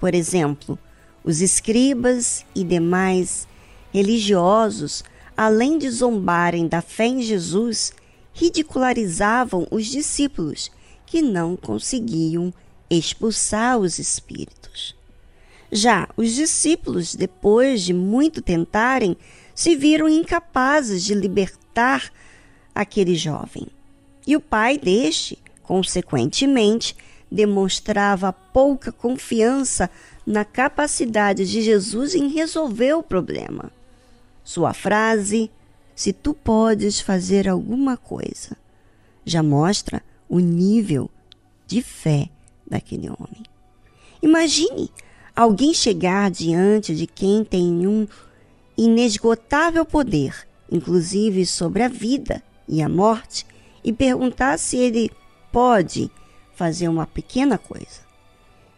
Por 0.00 0.14
exemplo, 0.14 0.78
os 1.24 1.40
escribas 1.40 2.44
e 2.54 2.64
demais 2.64 3.46
religiosos, 3.92 5.04
além 5.36 5.78
de 5.78 5.90
zombarem 5.90 6.66
da 6.66 6.82
fé 6.82 7.06
em 7.06 7.22
Jesus, 7.22 7.92
ridicularizavam 8.32 9.66
os 9.70 9.86
discípulos 9.86 10.70
que 11.06 11.20
não 11.20 11.56
conseguiam 11.56 12.52
expulsar 12.88 13.78
os 13.78 13.98
espíritos. 13.98 14.96
Já 15.70 16.08
os 16.16 16.32
discípulos, 16.32 17.14
depois 17.14 17.82
de 17.82 17.94
muito 17.94 18.42
tentarem, 18.42 19.16
se 19.54 19.76
viram 19.76 20.08
incapazes 20.08 21.02
de 21.02 21.14
libertar 21.14 22.12
aquele 22.74 23.14
jovem. 23.14 23.66
E 24.26 24.36
o 24.36 24.40
pai 24.40 24.78
deste, 24.78 25.38
consequentemente, 25.62 26.96
demonstrava 27.30 28.32
pouca 28.32 28.92
confiança 28.92 29.90
na 30.26 30.44
capacidade 30.44 31.44
de 31.44 31.60
Jesus 31.60 32.14
em 32.14 32.28
resolver 32.28 32.94
o 32.94 33.02
problema. 33.02 33.70
Sua 34.44 34.72
frase, 34.72 35.50
se 35.94 36.12
tu 36.12 36.34
podes 36.34 37.00
fazer 37.00 37.48
alguma 37.48 37.96
coisa, 37.96 38.56
já 39.24 39.42
mostra 39.42 40.02
o 40.28 40.38
nível 40.38 41.10
de 41.66 41.82
fé 41.82 42.28
daquele 42.66 43.08
homem. 43.08 43.42
Imagine 44.22 44.90
alguém 45.34 45.74
chegar 45.74 46.30
diante 46.30 46.94
de 46.94 47.06
quem 47.06 47.44
tem 47.44 47.86
um 47.86 48.06
inesgotável 48.76 49.84
poder, 49.84 50.46
inclusive 50.70 51.44
sobre 51.44 51.82
a 51.82 51.88
vida 51.88 52.42
e 52.68 52.82
a 52.82 52.88
morte, 52.88 53.46
e 53.84 53.92
perguntar 53.92 54.58
se 54.58 54.76
ele 54.76 55.10
pode 55.50 56.10
fazer 56.54 56.88
uma 56.88 57.06
pequena 57.06 57.58
coisa. 57.58 58.11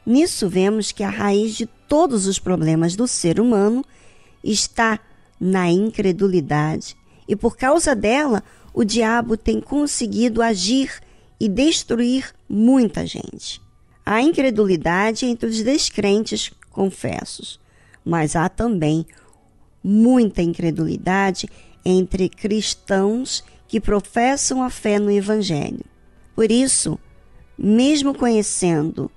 Nisso 0.07 0.49
vemos 0.49 0.93
que 0.93 1.03
a 1.03 1.09
raiz 1.09 1.55
de 1.55 1.67
todos 1.67 2.27
os 2.27 2.39
problemas 2.39 2.95
do 2.95 3.09
ser 3.09 3.41
humano 3.41 3.85
está 4.43 5.01
na 5.41 5.71
incredulidade, 5.71 6.97
e 7.27 7.35
por 7.35 7.57
causa 7.57 7.95
dela, 7.95 8.43
o 8.73 8.85
diabo 8.85 9.37
tem 9.37 9.61
conseguido 9.61 10.43
agir 10.43 11.01
e 11.41 11.49
destruir 11.49 12.33
muita 12.49 13.07
gente. 13.07 13.61
Há 14.05 14.21
incredulidade 14.21 15.25
entre 15.25 15.49
os 15.49 15.63
descrentes 15.63 16.53
confessos, 16.71 17.59
mas 18.05 18.37
há 18.37 18.49
também 18.49 19.07
muita 19.83 20.43
incredulidade 20.43 21.49
entre 21.85 22.29
cristãos 22.29 23.43
que 23.67 23.81
professam 23.81 24.63
a 24.63 24.69
fé 24.69 24.99
no 24.99 25.11
Evangelho. 25.11 25.85
Por 26.35 26.51
isso, 26.51 26.99
mesmo 27.57 28.15
conhecendo 28.15 29.11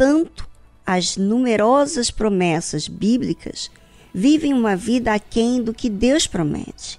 tanto 0.00 0.48
as 0.86 1.18
numerosas 1.18 2.10
promessas 2.10 2.88
bíblicas, 2.88 3.70
vivem 4.14 4.54
uma 4.54 4.74
vida 4.74 5.12
aquém 5.12 5.62
do 5.62 5.74
que 5.74 5.90
Deus 5.90 6.26
promete. 6.26 6.98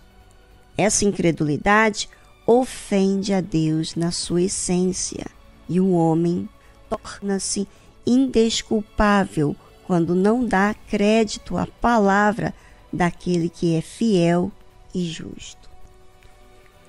Essa 0.77 1.03
incredulidade 1.03 2.07
ofende 2.45 3.33
a 3.33 3.41
Deus 3.41 3.95
na 3.95 4.11
sua 4.11 4.43
essência 4.43 5.25
e 5.67 5.79
o 5.79 5.93
homem 5.93 6.47
torna-se 6.87 7.67
indesculpável 8.05 9.55
quando 9.87 10.13
não 10.13 10.45
dá 10.45 10.75
crédito 10.87 11.57
à 11.57 11.65
palavra 11.65 12.53
daquele 12.93 13.49
que 13.49 13.75
é 13.75 13.81
fiel 13.81 14.51
e 14.93 15.05
justo. 15.05 15.67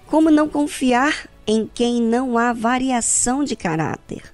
Como 0.08 0.30
não 0.30 0.46
confiar 0.46 1.26
em 1.46 1.66
quem 1.66 2.02
não 2.02 2.36
há 2.36 2.52
variação 2.52 3.42
de 3.42 3.56
caráter, 3.56 4.30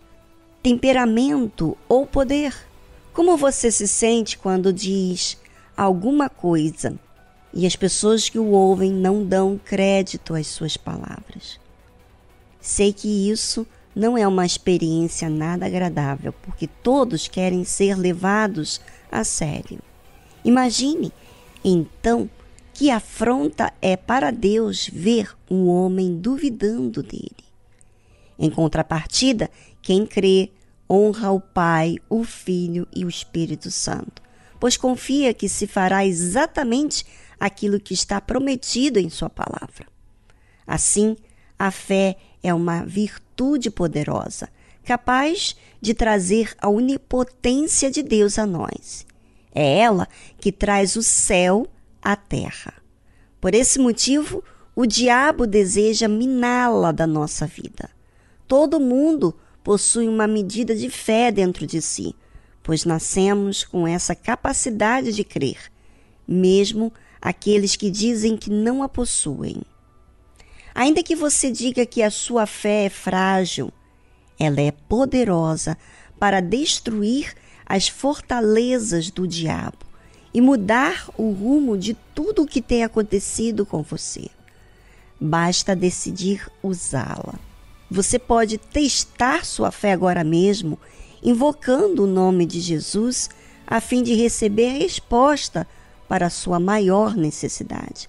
temperamento 0.62 1.76
ou 1.88 2.06
poder? 2.06 2.54
Como 3.12 3.36
você 3.36 3.70
se 3.70 3.88
sente 3.88 4.38
quando 4.38 4.72
diz 4.72 5.38
alguma 5.76 6.28
coisa 6.28 6.98
e 7.52 7.66
as 7.66 7.74
pessoas 7.76 8.28
que 8.28 8.38
o 8.38 8.50
ouvem 8.50 8.92
não 8.92 9.24
dão 9.24 9.61
crédito 9.62 10.34
às 10.34 10.46
suas 10.46 10.76
palavras? 10.76 11.59
Sei 12.61 12.92
que 12.92 13.30
isso 13.30 13.66
não 13.94 14.16
é 14.16 14.26
uma 14.26 14.46
experiência 14.46 15.28
nada 15.28 15.66
agradável, 15.66 16.32
porque 16.42 16.66
todos 16.66 17.26
querem 17.26 17.64
ser 17.64 17.96
levados 17.96 18.80
a 19.11 19.24
sério. 19.24 19.80
Imagine, 20.44 21.12
então, 21.64 22.30
que 22.72 22.90
afronta 22.90 23.72
é 23.82 23.96
para 23.96 24.30
Deus 24.30 24.88
ver 24.88 25.36
um 25.50 25.66
homem 25.66 26.16
duvidando 26.16 27.02
dele. 27.02 27.48
Em 28.38 28.48
contrapartida, 28.48 29.50
quem 29.89 30.05
crê 30.05 30.51
honra 30.91 31.30
o 31.30 31.41
Pai, 31.41 31.97
o 32.11 32.22
Filho 32.22 32.86
e 32.95 33.07
o 33.07 33.09
Espírito 33.09 33.70
Santo, 33.70 34.20
pois 34.61 34.76
confia 34.76 35.32
que 35.32 35.49
se 35.49 35.66
fará 35.66 36.05
exatamente 36.05 37.07
aquilo 37.41 37.80
que 37.80 37.95
está 37.95 38.20
prometido 38.20 38.99
em 38.99 39.09
Sua 39.09 39.30
palavra. 39.30 39.86
Assim, 40.66 41.16
a 41.59 41.70
fé 41.70 42.18
é 42.43 42.53
uma 42.53 42.84
virtude 42.84 43.70
poderosa, 43.70 44.51
capaz 44.84 45.57
de 45.80 45.95
trazer 45.95 46.55
a 46.61 46.68
onipotência 46.68 47.91
de 47.91 48.03
Deus 48.03 48.39
a 48.39 48.45
nós. 48.45 49.07
É 49.55 49.78
ela 49.78 50.07
que 50.39 50.53
traz 50.53 50.97
o 50.97 51.03
céu 51.03 51.66
à 52.03 52.14
terra. 52.14 52.74
Por 53.41 53.55
esse 53.55 53.78
motivo, 53.78 54.45
o 54.76 54.84
diabo 54.84 55.47
deseja 55.47 56.09
miná-la 56.09 56.93
da 56.93 57.07
nossa 57.07 57.47
vida. 57.47 57.89
Todo 58.47 58.78
mundo 58.78 59.34
possui 59.68 60.08
uma 60.08 60.26
medida 60.26 60.74
de 60.74 60.88
fé 60.88 61.30
dentro 61.30 61.66
de 61.66 61.82
si, 61.82 62.16
pois 62.62 62.86
nascemos 62.86 63.64
com 63.64 63.86
essa 63.86 64.14
capacidade 64.14 65.12
de 65.12 65.22
crer, 65.22 65.70
mesmo 66.26 66.90
aqueles 67.20 67.76
que 67.76 67.90
dizem 67.90 68.34
que 68.34 68.48
não 68.48 68.82
a 68.82 68.88
possuem. 68.88 69.60
Ainda 70.74 71.02
que 71.02 71.14
você 71.14 71.50
diga 71.50 71.84
que 71.84 72.02
a 72.02 72.10
sua 72.10 72.46
fé 72.46 72.86
é 72.86 72.88
frágil, 72.88 73.70
ela 74.40 74.58
é 74.58 74.70
poderosa 74.70 75.76
para 76.18 76.40
destruir 76.40 77.34
as 77.66 77.88
fortalezas 77.88 79.10
do 79.10 79.28
diabo 79.28 79.84
e 80.32 80.40
mudar 80.40 81.10
o 81.14 81.30
rumo 81.30 81.76
de 81.76 81.92
tudo 82.14 82.44
o 82.44 82.46
que 82.46 82.62
tem 82.62 82.84
acontecido 82.84 83.66
com 83.66 83.82
você. 83.82 84.30
Basta 85.20 85.76
decidir 85.76 86.50
usá-la. 86.62 87.47
Você 87.91 88.18
pode 88.18 88.59
testar 88.59 89.45
sua 89.45 89.70
fé 89.70 89.93
agora 89.93 90.22
mesmo, 90.22 90.78
invocando 91.22 92.05
o 92.05 92.07
nome 92.07 92.45
de 92.45 92.61
Jesus, 92.61 93.30
a 93.66 93.80
fim 93.80 94.03
de 94.03 94.14
receber 94.14 94.68
a 94.68 94.78
resposta 94.78 95.66
para 96.07 96.26
a 96.26 96.30
sua 96.30 96.61
maior 96.61 97.16
necessidade. 97.16 98.09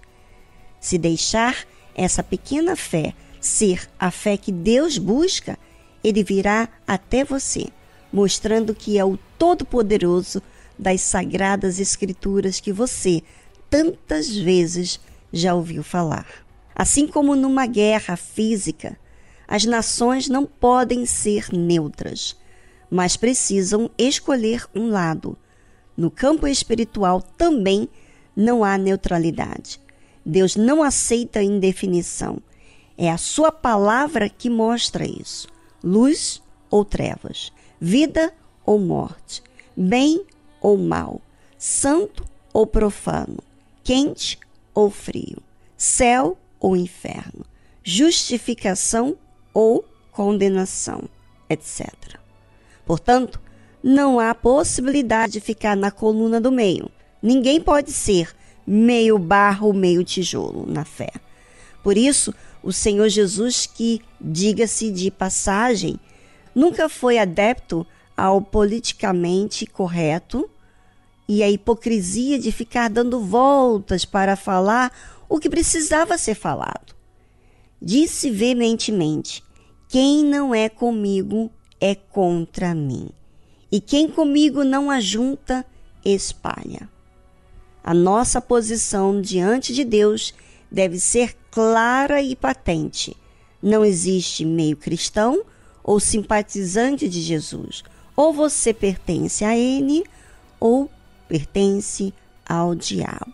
Se 0.80 0.98
deixar 0.98 1.66
essa 1.96 2.24
pequena 2.24 2.76
fé 2.76 3.14
ser 3.40 3.90
a 3.98 4.12
fé 4.12 4.36
que 4.38 4.52
Deus 4.52 4.98
busca, 4.98 5.58
ele 6.04 6.24
virá 6.24 6.68
até 6.86 7.24
você, 7.24 7.68
mostrando 8.12 8.76
que 8.76 8.98
é 8.98 9.06
o 9.06 9.18
Todo-Poderoso 9.38 10.42
das 10.78 11.02
sagradas 11.02 11.80
escrituras 11.80 12.60
que 12.60 12.72
você 12.72 13.22
tantas 13.70 14.36
vezes 14.36 15.00
já 15.32 15.54
ouviu 15.54 15.84
falar. 15.84 16.26
Assim 16.76 17.08
como 17.08 17.36
numa 17.36 17.66
guerra 17.66 18.16
física, 18.16 18.98
as 19.52 19.66
nações 19.66 20.30
não 20.30 20.45
podem 20.45 21.08
ser 21.08 21.52
neutras, 21.52 22.38
mas 22.88 23.18
precisam 23.18 23.89
escolher 23.97 24.68
um 24.76 24.91
lado. 24.91 25.36
No 25.97 26.12
campo 26.12 26.45
espiritual 26.45 27.20
também 27.20 27.89
não 28.36 28.64
há 28.64 28.78
neutralidade. 28.78 29.82
Deus 30.24 30.56
não 30.56 30.84
aceita 30.84 31.41
indefinição. 31.41 32.38
É 32.95 33.10
a 33.10 33.18
sua 33.18 33.52
palavra 33.52 34.30
que 34.30 34.52
mostra 34.52 35.04
isso. 35.04 35.47
Luz 35.84 36.43
ou 36.70 36.86
trevas, 36.86 37.52
vida 37.82 38.32
ou 38.64 38.78
morte, 38.78 39.41
bem 39.76 40.24
ou 40.62 40.78
mal, 40.78 41.20
santo 41.58 42.24
ou 42.54 42.68
profano, 42.68 43.39
quente 43.84 44.38
ou 44.76 44.91
frio, 44.91 45.41
céu 45.76 46.38
ou 46.60 46.76
inferno, 46.76 47.43
justificação 47.84 49.18
ou 49.60 49.84
condenação, 50.10 51.03
etc. 51.49 51.91
Portanto, 52.86 53.41
não 53.84 54.18
há 54.18 54.34
possibilidade 54.34 55.34
de 55.34 55.41
ficar 55.41 55.76
na 55.76 55.91
coluna 55.91 56.39
do 56.39 56.49
meio. 56.49 56.89
Ninguém 57.22 57.60
pode 57.60 57.91
ser 57.91 58.34
meio 58.66 59.20
barro, 59.20 59.74
meio 59.74 60.01
tijolo 60.01 60.66
na 60.66 60.86
fé. 60.86 61.12
Por 61.84 61.97
isso, 61.97 62.34
o 62.64 62.72
Senhor 62.72 63.10
Jesus, 63.10 63.66
que, 63.66 64.01
diga-se 64.20 64.91
de 64.91 65.12
passagem, 65.12 65.99
nunca 66.55 66.88
foi 66.88 67.18
adepto 67.18 67.86
ao 68.16 68.41
politicamente 68.41 69.66
correto 69.66 70.49
e 71.28 71.43
a 71.43 71.49
hipocrisia 71.49 72.39
de 72.39 72.49
ficar 72.49 72.89
dando 72.89 73.20
voltas 73.20 74.05
para 74.05 74.38
falar 74.38 74.89
o 75.28 75.38
que 75.38 75.49
precisava 75.49 76.18
ser 76.18 76.36
falado. 76.36 76.95
Disse 77.82 78.30
veementemente: 78.30 79.43
Quem 79.92 80.24
não 80.24 80.54
é 80.54 80.70
comigo 80.70 81.50
é 81.82 81.96
contra 81.96 82.76
mim, 82.76 83.10
e 83.72 83.82
quem 83.82 84.08
comigo 84.08 84.64
não 84.64 84.92
ajunta, 84.92 85.66
espalha. 86.06 86.88
A 87.84 87.92
nossa 87.92 88.40
posição 88.40 89.20
diante 89.20 89.74
de 89.74 89.84
Deus 89.84 90.32
deve 90.72 91.00
ser 91.00 91.36
clara 91.50 92.22
e 92.22 92.36
patente. 92.36 93.18
Não 93.64 93.84
existe 93.84 94.46
meio 94.46 94.78
cristão 94.78 95.44
ou 95.84 96.00
simpatizante 96.00 97.10
de 97.10 97.20
Jesus 97.20 97.84
ou 98.16 98.32
você 98.32 98.72
pertence 98.72 99.44
a 99.44 99.58
ele 99.58 100.04
ou 100.60 100.88
pertence 101.28 102.14
ao 102.48 102.76
diabo. 102.76 103.34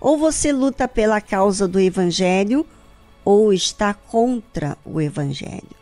Ou 0.00 0.18
você 0.18 0.52
luta 0.52 0.88
pela 0.88 1.20
causa 1.20 1.68
do 1.68 1.78
evangelho 1.78 2.66
ou 3.24 3.52
está 3.52 3.94
contra 3.94 4.76
o 4.84 5.00
evangelho. 5.00 5.81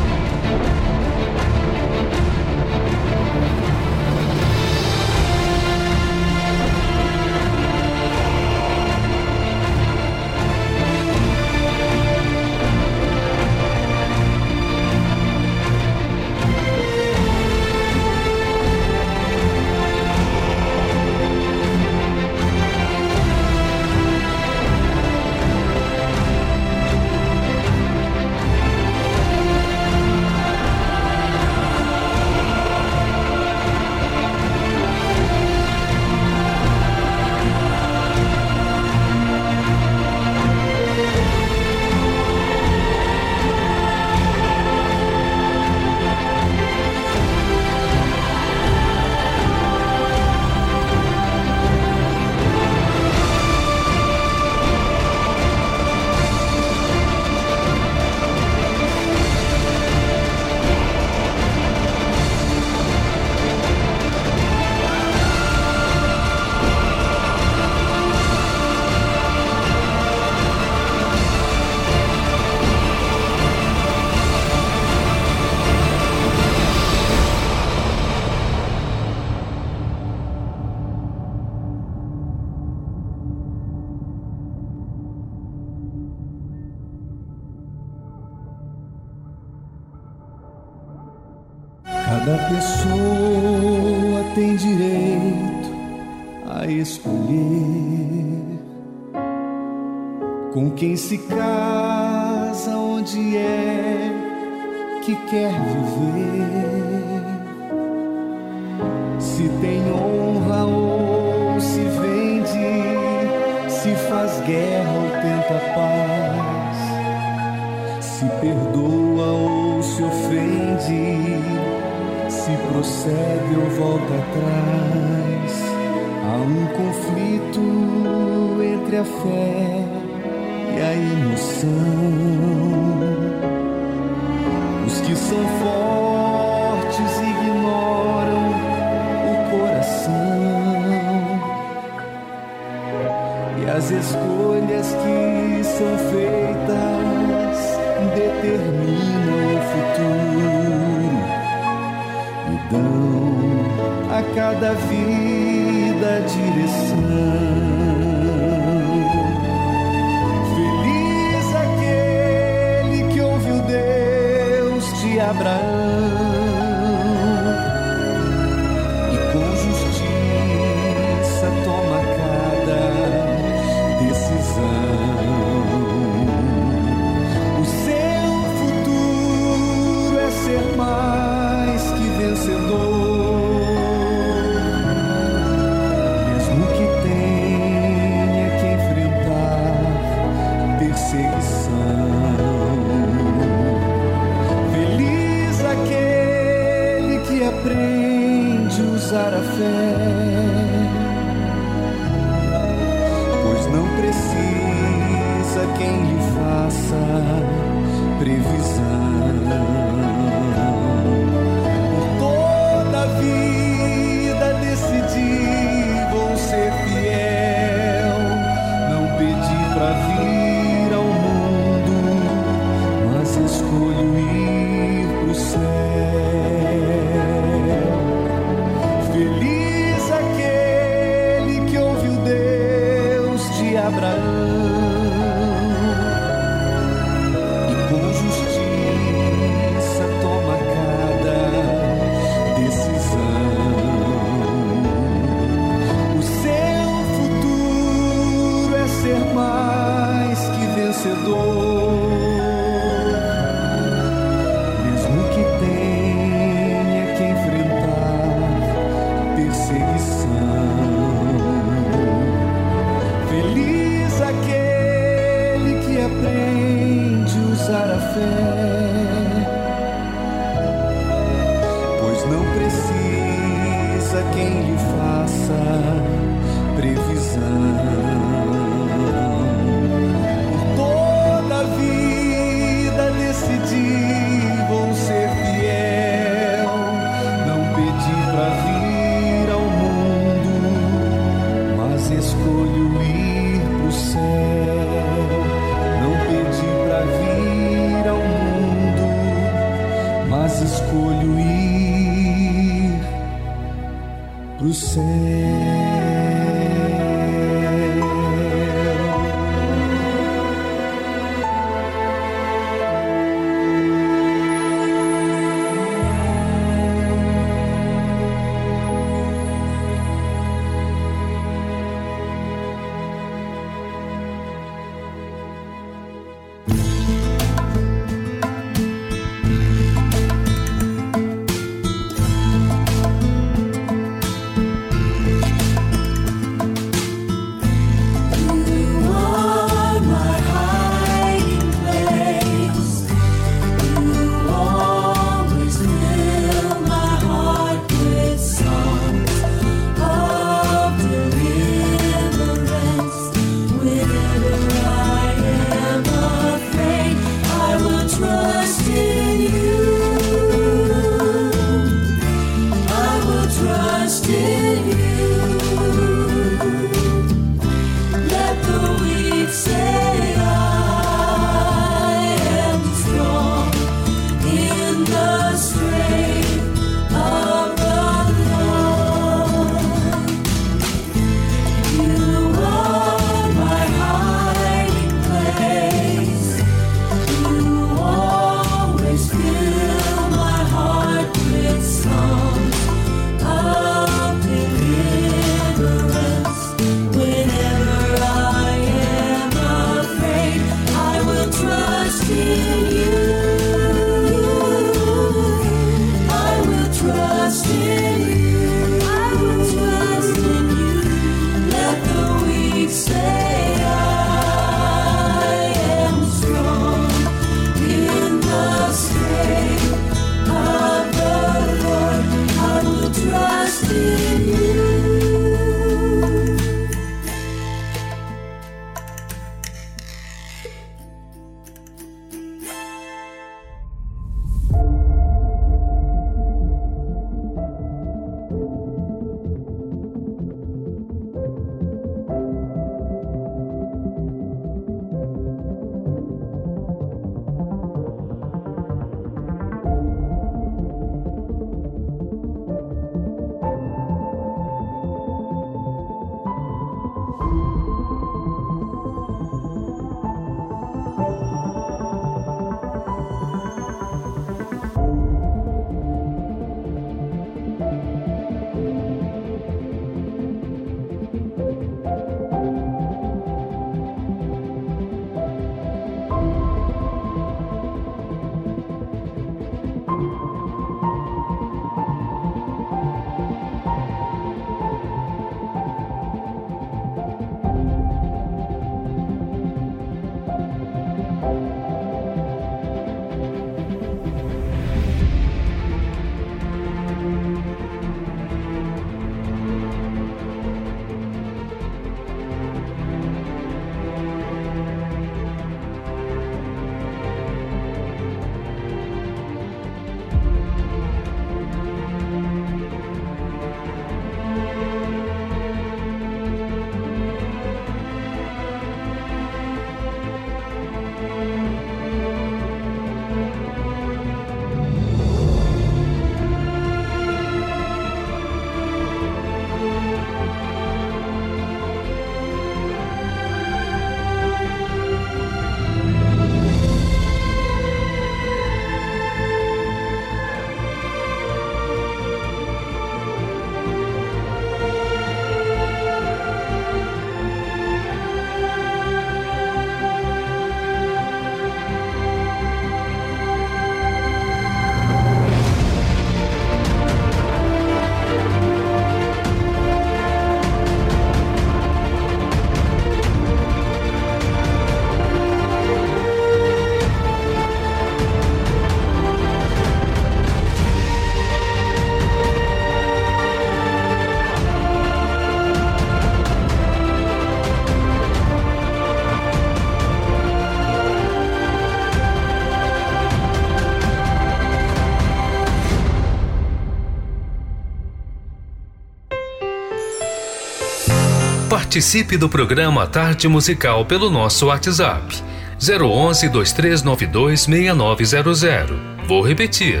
Participe 591.98 592.36
do 592.36 592.48
programa 592.48 593.08
Tarde 593.08 593.48
Musical 593.48 594.06
pelo 594.06 594.30
nosso 594.30 594.66
WhatsApp 594.66 595.34
011 595.80 596.48
2392 596.48 597.62
6900. 597.62 598.96
Vou 599.26 599.42
repetir 599.42 600.00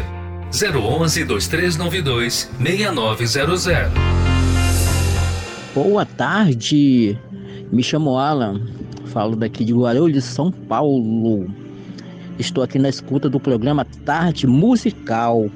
011 0.52 1.24
2392 1.24 2.50
6900. 2.60 3.90
Boa 5.74 6.06
tarde, 6.06 7.18
me 7.72 7.82
chamo 7.82 8.16
Alan, 8.16 8.60
falo 9.06 9.34
daqui 9.34 9.64
de 9.64 9.74
Guarulhos, 9.74 10.22
São 10.22 10.52
Paulo. 10.52 11.52
Estou 12.38 12.62
aqui 12.62 12.78
na 12.78 12.90
escuta 12.90 13.28
do 13.28 13.40
programa 13.40 13.84
Tarde 14.04 14.46
Musical, 14.46 15.50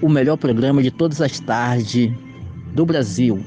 o 0.00 0.08
melhor 0.08 0.38
programa 0.38 0.82
de 0.82 0.90
todas 0.90 1.20
as 1.20 1.38
tardes 1.38 2.10
do 2.72 2.86
Brasil. 2.86 3.44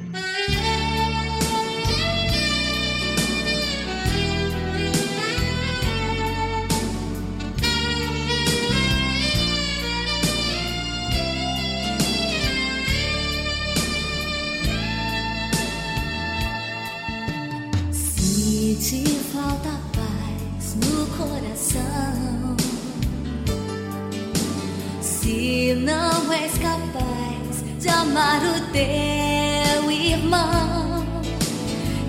Teu 28.71 29.91
irmão, 29.91 31.05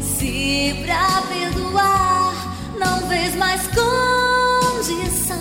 se 0.00 0.74
pra 0.84 1.22
perdoar 1.22 2.34
não 2.78 3.08
vês 3.08 3.34
mais 3.36 3.62
condição, 3.68 5.38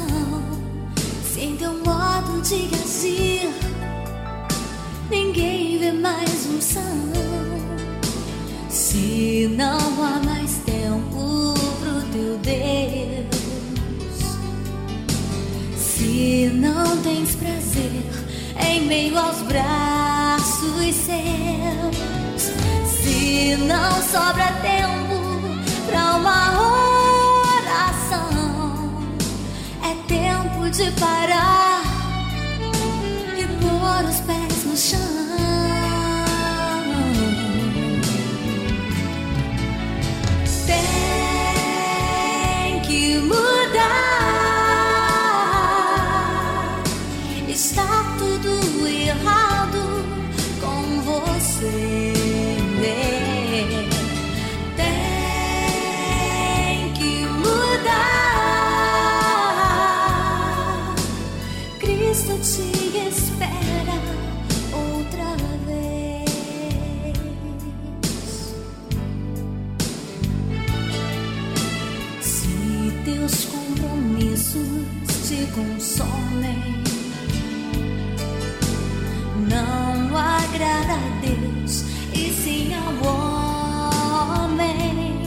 se 1.24 1.42
em 1.42 1.56
teu 1.58 1.74
modo 1.74 2.42
de 2.42 2.70
agir 2.76 3.50
ninguém 5.10 5.78
vê 5.80 5.92
mais 5.92 6.46
unção. 6.46 7.10
Se 8.70 9.50
não 9.58 9.78
há 10.04 10.22
mais 10.24 10.60
tempo 10.66 11.54
pro 11.80 12.02
teu 12.12 12.38
Deus, 12.38 13.36
se 15.76 16.50
não 16.54 16.98
tens 16.98 17.36
prazer 17.36 18.04
em 18.60 18.86
meio 18.86 19.18
aos 19.18 19.42
braços 19.42 20.19
seus, 20.94 22.44
se 22.86 23.56
não 23.58 24.02
sobra 24.02 24.52
tempo 24.62 25.16
pra 25.86 26.16
uma 26.18 26.60
oração, 27.54 28.30
é 29.84 29.96
tempo 30.08 30.70
de 30.70 30.92
parar 31.00 31.79
agrada 80.50 80.94
a 80.94 80.98
Deus 81.22 81.84
e 82.14 82.34
sim 82.34 82.74
ao 82.74 82.94
homem. 84.46 85.22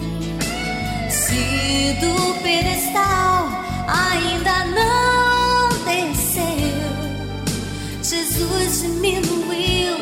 Se 1.11 1.97
do 2.01 2.15
pedestal 2.43 3.49
ainda 3.87 4.65
não 4.67 5.69
desceu, 5.85 6.91
Jesus 8.03 8.83
diminuiu 8.83 9.97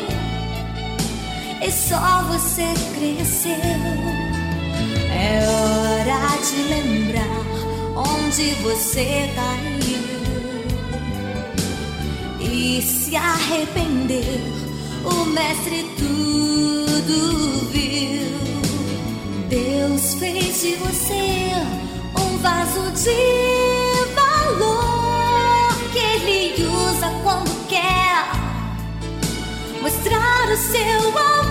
e 1.61 1.71
só 1.71 2.23
você 2.23 2.73
cresceu. 2.95 3.51
É 5.13 5.45
hora 5.47 6.21
de 6.41 6.55
lembrar 6.63 7.45
onde 7.95 8.55
você 8.63 9.29
caiu 9.35 10.01
e 12.39 12.81
se 12.81 13.15
arrepender. 13.15 14.60
O 15.03 15.25
Mestre 15.25 15.83
tudo 15.97 17.69
viu. 17.71 18.31
Deus 19.49 20.13
fez 20.15 20.61
de 20.61 20.75
você 20.75 21.51
um 22.17 22.37
vaso 22.37 22.91
de 22.91 24.05
valor 24.13 25.73
que 25.91 25.99
Ele 25.99 26.63
usa 26.67 27.09
quando 27.23 27.67
quer 27.67 28.29
mostrar 29.81 30.49
o 30.51 30.57
seu 30.57 31.17
amor. 31.17 31.50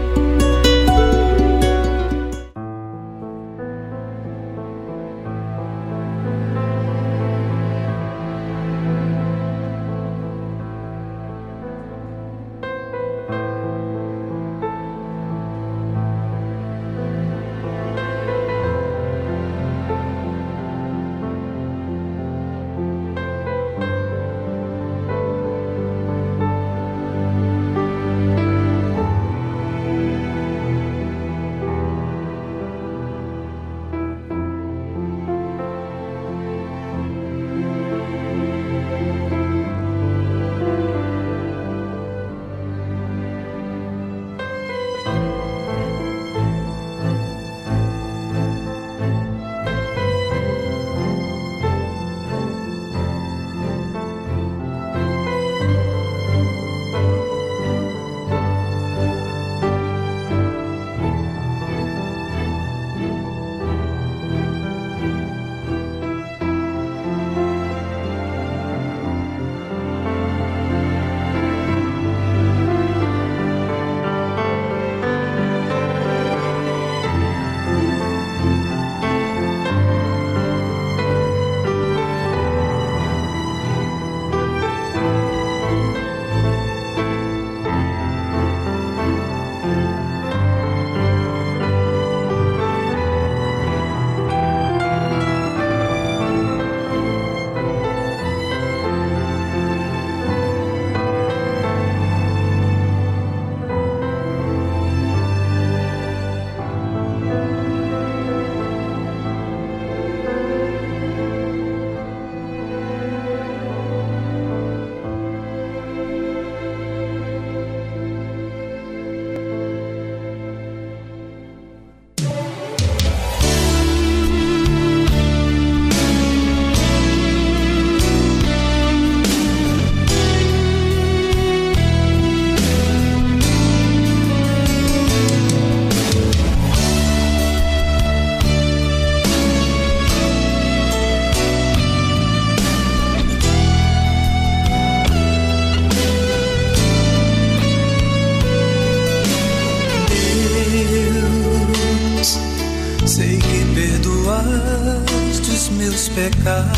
te 156.21 156.29
cae. 156.43 156.70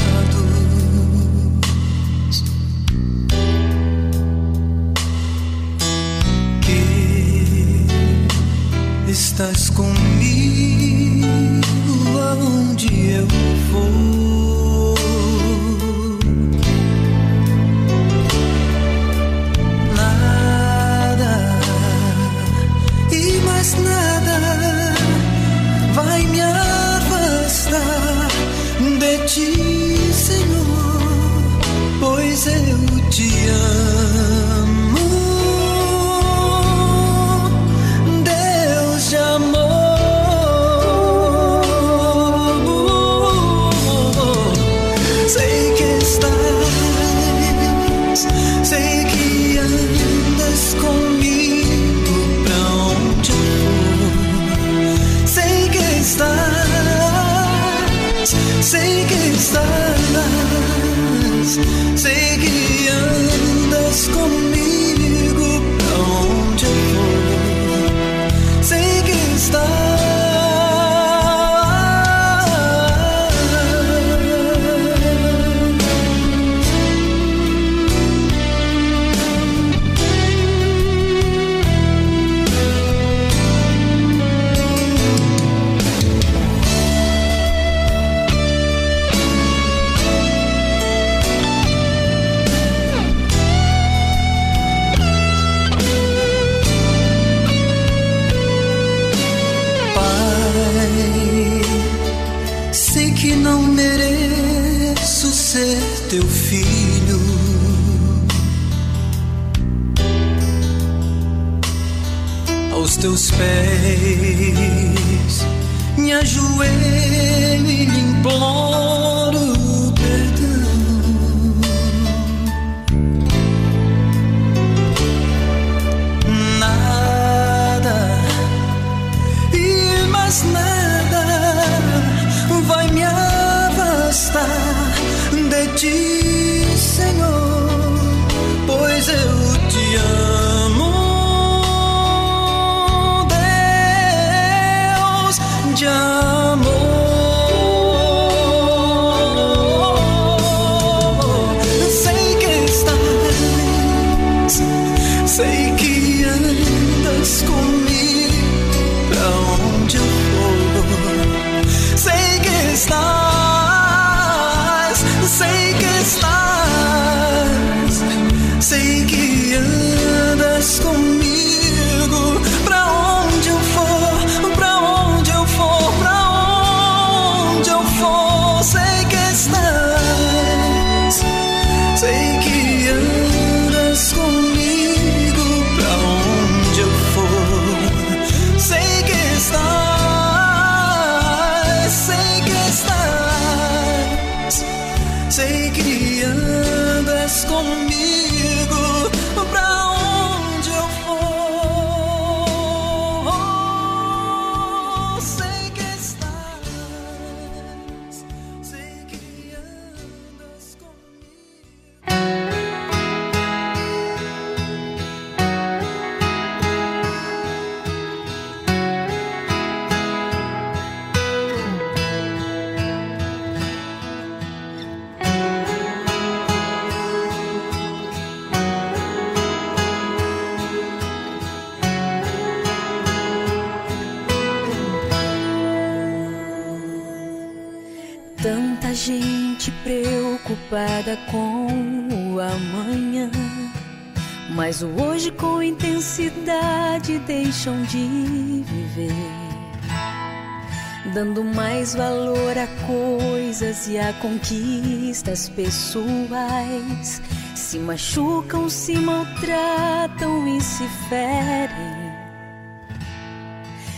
Se 253.83 253.99
a 253.99 254.13
conquistas 254.13 255.49
pessoais, 255.49 257.21
se 257.53 257.77
machucam, 257.77 258.69
se 258.69 258.95
maltratam 258.95 260.47
e 260.47 260.61
se 260.61 260.87
ferem. 261.09 262.13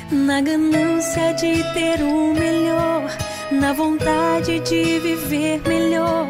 Na 0.10 0.42
ganância 0.42 1.34
de 1.34 1.64
ter 1.76 2.02
o 2.02 2.34
melhor, 2.34 3.16
na 3.52 3.74
vontade 3.74 4.60
de 4.62 5.00
viver 5.02 5.62
melhor, 5.68 6.30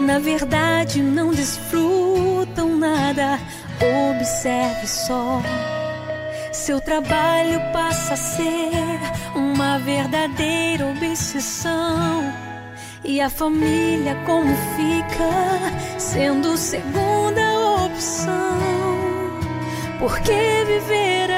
na 0.00 0.18
verdade 0.18 1.00
não 1.00 1.30
desfrutam 1.32 2.76
nada. 2.76 3.38
Observe 4.10 4.84
só. 4.84 5.40
Seu 6.50 6.80
trabalho 6.80 7.60
passa 7.72 8.14
a 8.14 8.16
ser 8.16 8.98
uma 9.36 9.78
verdadeira 9.78 10.88
obsessão 10.88 12.45
e 13.08 13.20
a 13.20 13.30
família 13.30 14.16
como 14.26 14.52
fica, 14.74 15.30
sendo 15.96 16.56
segunda 16.56 17.84
opção? 17.84 18.58
Por 20.00 20.18
que 20.18 20.64
viver 20.66 21.30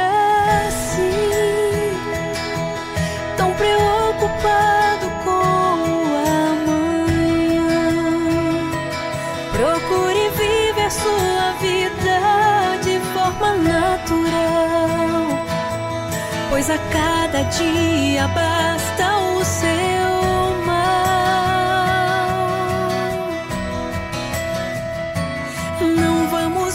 assim? 0.72 1.92
Tão 3.36 3.52
preocupado 3.52 5.10
com 5.24 5.76
o 5.92 6.16
amanhã. 6.56 7.68
Procure 9.52 10.30
viver 10.30 10.90
sua 10.90 11.52
vida 11.60 12.78
de 12.82 12.98
forma 13.12 13.52
natural, 13.56 15.26
pois 16.48 16.70
a 16.70 16.78
cada 16.78 17.42
dia 17.42 18.26
basta 18.28 19.18
o 19.36 19.44
seu. 19.44 19.97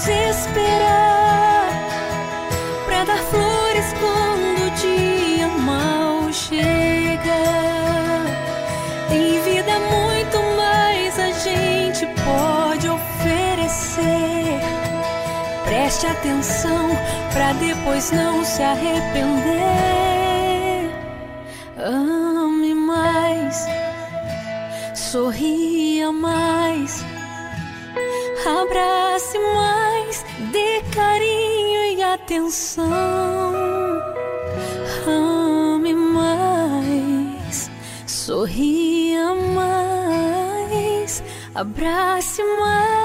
Esperar 0.06 1.70
pra 2.86 3.06
dar 3.06 3.18
flores 3.30 3.94
quando 4.02 4.68
o 4.68 4.72
dia 4.72 5.48
mal 5.48 6.32
chega. 6.34 7.44
Em 9.10 9.40
vida, 9.42 9.80
muito 9.80 10.38
mais 10.58 11.18
a 11.18 11.32
gente 11.32 12.06
pode 12.26 12.90
oferecer. 12.90 14.60
Preste 15.64 16.08
atenção 16.08 16.90
pra 17.32 17.54
depois 17.54 18.12
não 18.12 18.44
se 18.44 18.62
arrepender. 18.62 19.64
Ame 21.78 22.74
mais, 22.74 23.66
sorria 24.94 26.12
mais, 26.12 27.06
abrace 28.46 29.40
mais, 29.40 29.62
carinho 30.94 31.98
e 31.98 32.03
atenção. 32.03 32.91
Ame 35.07 35.94
mais, 35.94 37.70
sorria 38.06 39.34
mais, 39.56 41.24
abrace 41.56 42.44
mais. 42.60 43.03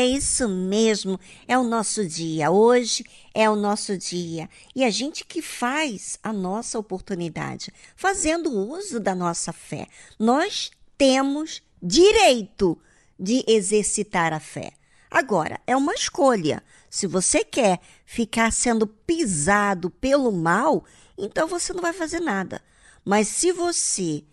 É 0.00 0.06
isso 0.06 0.48
mesmo. 0.48 1.20
É 1.46 1.58
o 1.58 1.62
nosso 1.62 2.06
dia. 2.08 2.50
Hoje 2.50 3.04
é 3.34 3.50
o 3.50 3.54
nosso 3.54 3.98
dia. 3.98 4.48
E 4.74 4.82
a 4.82 4.88
gente 4.88 5.26
que 5.26 5.42
faz 5.42 6.18
a 6.22 6.32
nossa 6.32 6.78
oportunidade, 6.78 7.70
fazendo 7.94 8.50
uso 8.50 8.98
da 8.98 9.14
nossa 9.14 9.52
fé. 9.52 9.86
Nós 10.18 10.70
temos 10.96 11.62
direito 11.82 12.78
de 13.18 13.44
exercitar 13.46 14.32
a 14.32 14.40
fé. 14.40 14.72
Agora, 15.10 15.60
é 15.66 15.76
uma 15.76 15.92
escolha. 15.92 16.62
Se 16.88 17.06
você 17.06 17.44
quer 17.44 17.78
ficar 18.06 18.50
sendo 18.54 18.86
pisado 18.86 19.90
pelo 19.90 20.32
mal, 20.32 20.82
então 21.18 21.46
você 21.46 21.74
não 21.74 21.82
vai 21.82 21.92
fazer 21.92 22.20
nada. 22.20 22.62
Mas 23.04 23.28
se 23.28 23.52
você 23.52 24.24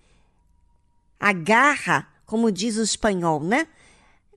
agarra, 1.20 2.08
como 2.26 2.54
diz 2.54 2.78
o 2.78 2.84
espanhol, 2.84 3.44
né? 3.44 3.68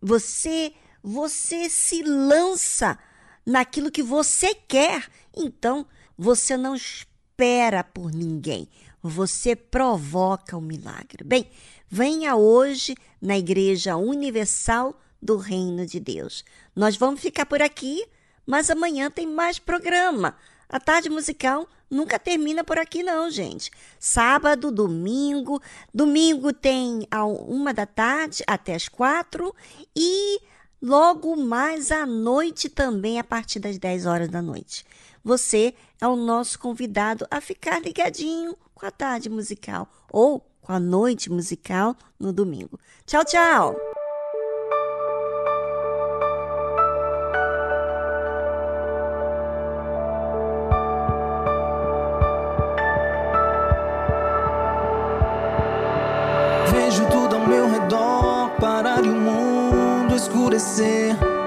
Você 0.03 0.75
você 1.03 1.69
se 1.69 2.03
lança 2.03 2.99
naquilo 3.45 3.91
que 3.91 4.03
você 4.03 4.55
quer. 4.55 5.09
Então, 5.37 5.87
você 6.17 6.57
não 6.57 6.75
espera 6.75 7.83
por 7.83 8.13
ninguém. 8.13 8.69
Você 9.03 9.57
provoca 9.57 10.57
o 10.57 10.61
milagre. 10.61 11.25
Bem, 11.25 11.51
venha 11.89 12.37
hoje 12.37 12.95
na 13.21 13.39
Igreja 13.39 13.97
Universal 13.97 14.99
do 15.21 15.37
Reino 15.37 15.87
de 15.87 15.99
Deus. 15.99 16.45
Nós 16.75 16.97
vamos 16.97 17.21
ficar 17.21 17.47
por 17.47 17.63
aqui, 17.63 18.07
mas 18.47 18.71
amanhã 18.71 19.11
tem 19.11 19.27
mais 19.27 19.59
programa. 19.59 20.37
A 20.69 20.79
tarde 20.79 21.11
musical 21.11 21.69
nunca 21.91 22.19
termina 22.19 22.63
por 22.63 22.79
aqui, 22.79 23.03
não, 23.03 23.29
gente. 23.31 23.71
Sábado, 23.99 24.71
domingo. 24.71 25.61
Domingo 25.93 26.53
tem 26.53 27.07
a 27.11 27.25
uma 27.25 27.75
da 27.75 27.87
tarde 27.87 28.45
até 28.47 28.75
as 28.75 28.89
quatro. 28.89 29.55
E 29.97 30.41
logo 30.81 31.37
mais 31.37 31.91
à 31.91 32.07
noite 32.07 32.69
também, 32.69 33.19
a 33.19 33.25
partir 33.25 33.59
das 33.59 33.79
10 33.79 34.07
horas 34.07 34.29
da 34.29 34.41
noite. 34.41 34.85
Você 35.23 35.75
é 36.01 36.07
o 36.07 36.17
nosso 36.17 36.59
convidado 36.59 37.27
a 37.31 37.41
ficar 37.41 37.81
ligadinho 37.81 38.57
com 38.75 38.87
a 38.87 38.91
tarde 38.91 39.29
musical 39.29 39.89
ou 40.11 40.41
com 40.63 40.73
a 40.73 40.81
noite 40.81 41.31
musical 41.31 41.95
no 42.19 42.33
domingo. 42.33 42.79
Tchau, 43.07 43.25
tchau! 43.25 43.90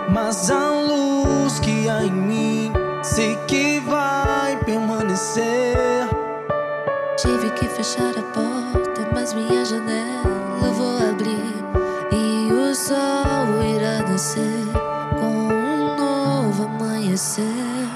Mas 0.09 0.51
a 0.51 0.69
luz 0.69 1.59
que 1.59 1.89
há 1.89 2.03
em 2.03 2.11
mim 2.11 2.71
sei 3.01 3.35
que 3.47 3.79
vai 3.79 4.55
permanecer. 4.63 6.07
Tive 7.17 7.49
que 7.51 7.67
fechar 7.67 8.11
a 8.11 8.21
porta, 8.33 9.09
mas 9.11 9.33
minha 9.33 9.65
janela 9.65 10.61
eu 10.63 10.73
vou 10.73 10.97
abrir 11.09 11.53
e 12.11 12.51
o 12.51 12.75
sol 12.75 13.63
irá 13.63 14.07
nascer 14.07 14.67
com 15.19 15.25
um 15.25 15.95
novo 15.97 16.65
amanhecer. 16.65 17.89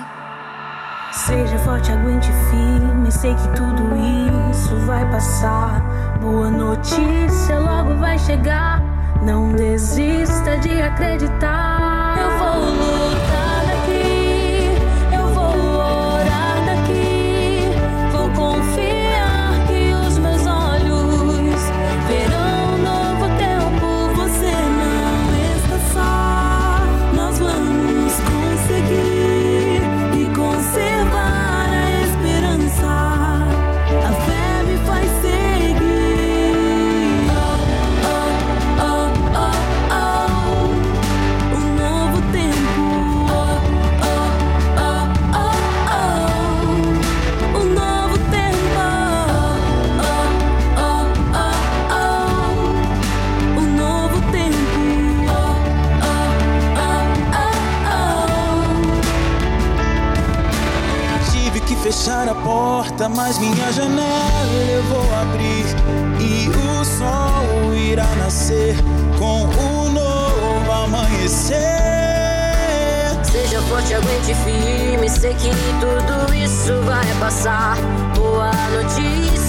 Seja 1.11 1.59
forte, 1.59 1.91
aguente 1.91 2.31
firme. 2.49 3.11
Sei 3.11 3.35
que 3.35 3.47
tudo 3.49 3.95
isso 4.55 4.76
vai 4.88 5.07
passar. 5.11 5.81
Boa 6.19 6.49
notícia 6.49 7.59
logo 7.59 7.95
vai 7.99 8.18
chegar. 8.18 8.86
Não 9.28 9.52
desista 9.52 10.58
de 10.58 10.82
acreditar. 10.82 11.66
Fechar 62.07 62.29
a 62.29 62.35
porta, 62.35 63.09
mas 63.09 63.38
minha 63.38 63.69
janela 63.73 64.71
eu 64.71 64.81
vou 64.84 65.13
abrir 65.13 65.65
e 66.21 66.47
o 66.47 66.85
sol 66.85 67.75
irá 67.75 68.07
nascer 68.15 68.75
com 69.19 69.43
um 69.43 69.89
novo 69.89 70.71
amanhecer. 70.71 71.57
Seja 73.23 73.61
forte, 73.63 73.93
aguente 73.93 74.34
firme. 74.45 75.09
Sei 75.09 75.34
que 75.34 75.49
tudo 75.81 76.34
isso 76.34 76.81
vai 76.84 77.05
passar. 77.19 77.75
Boa 78.15 78.51
notícia 78.69 79.47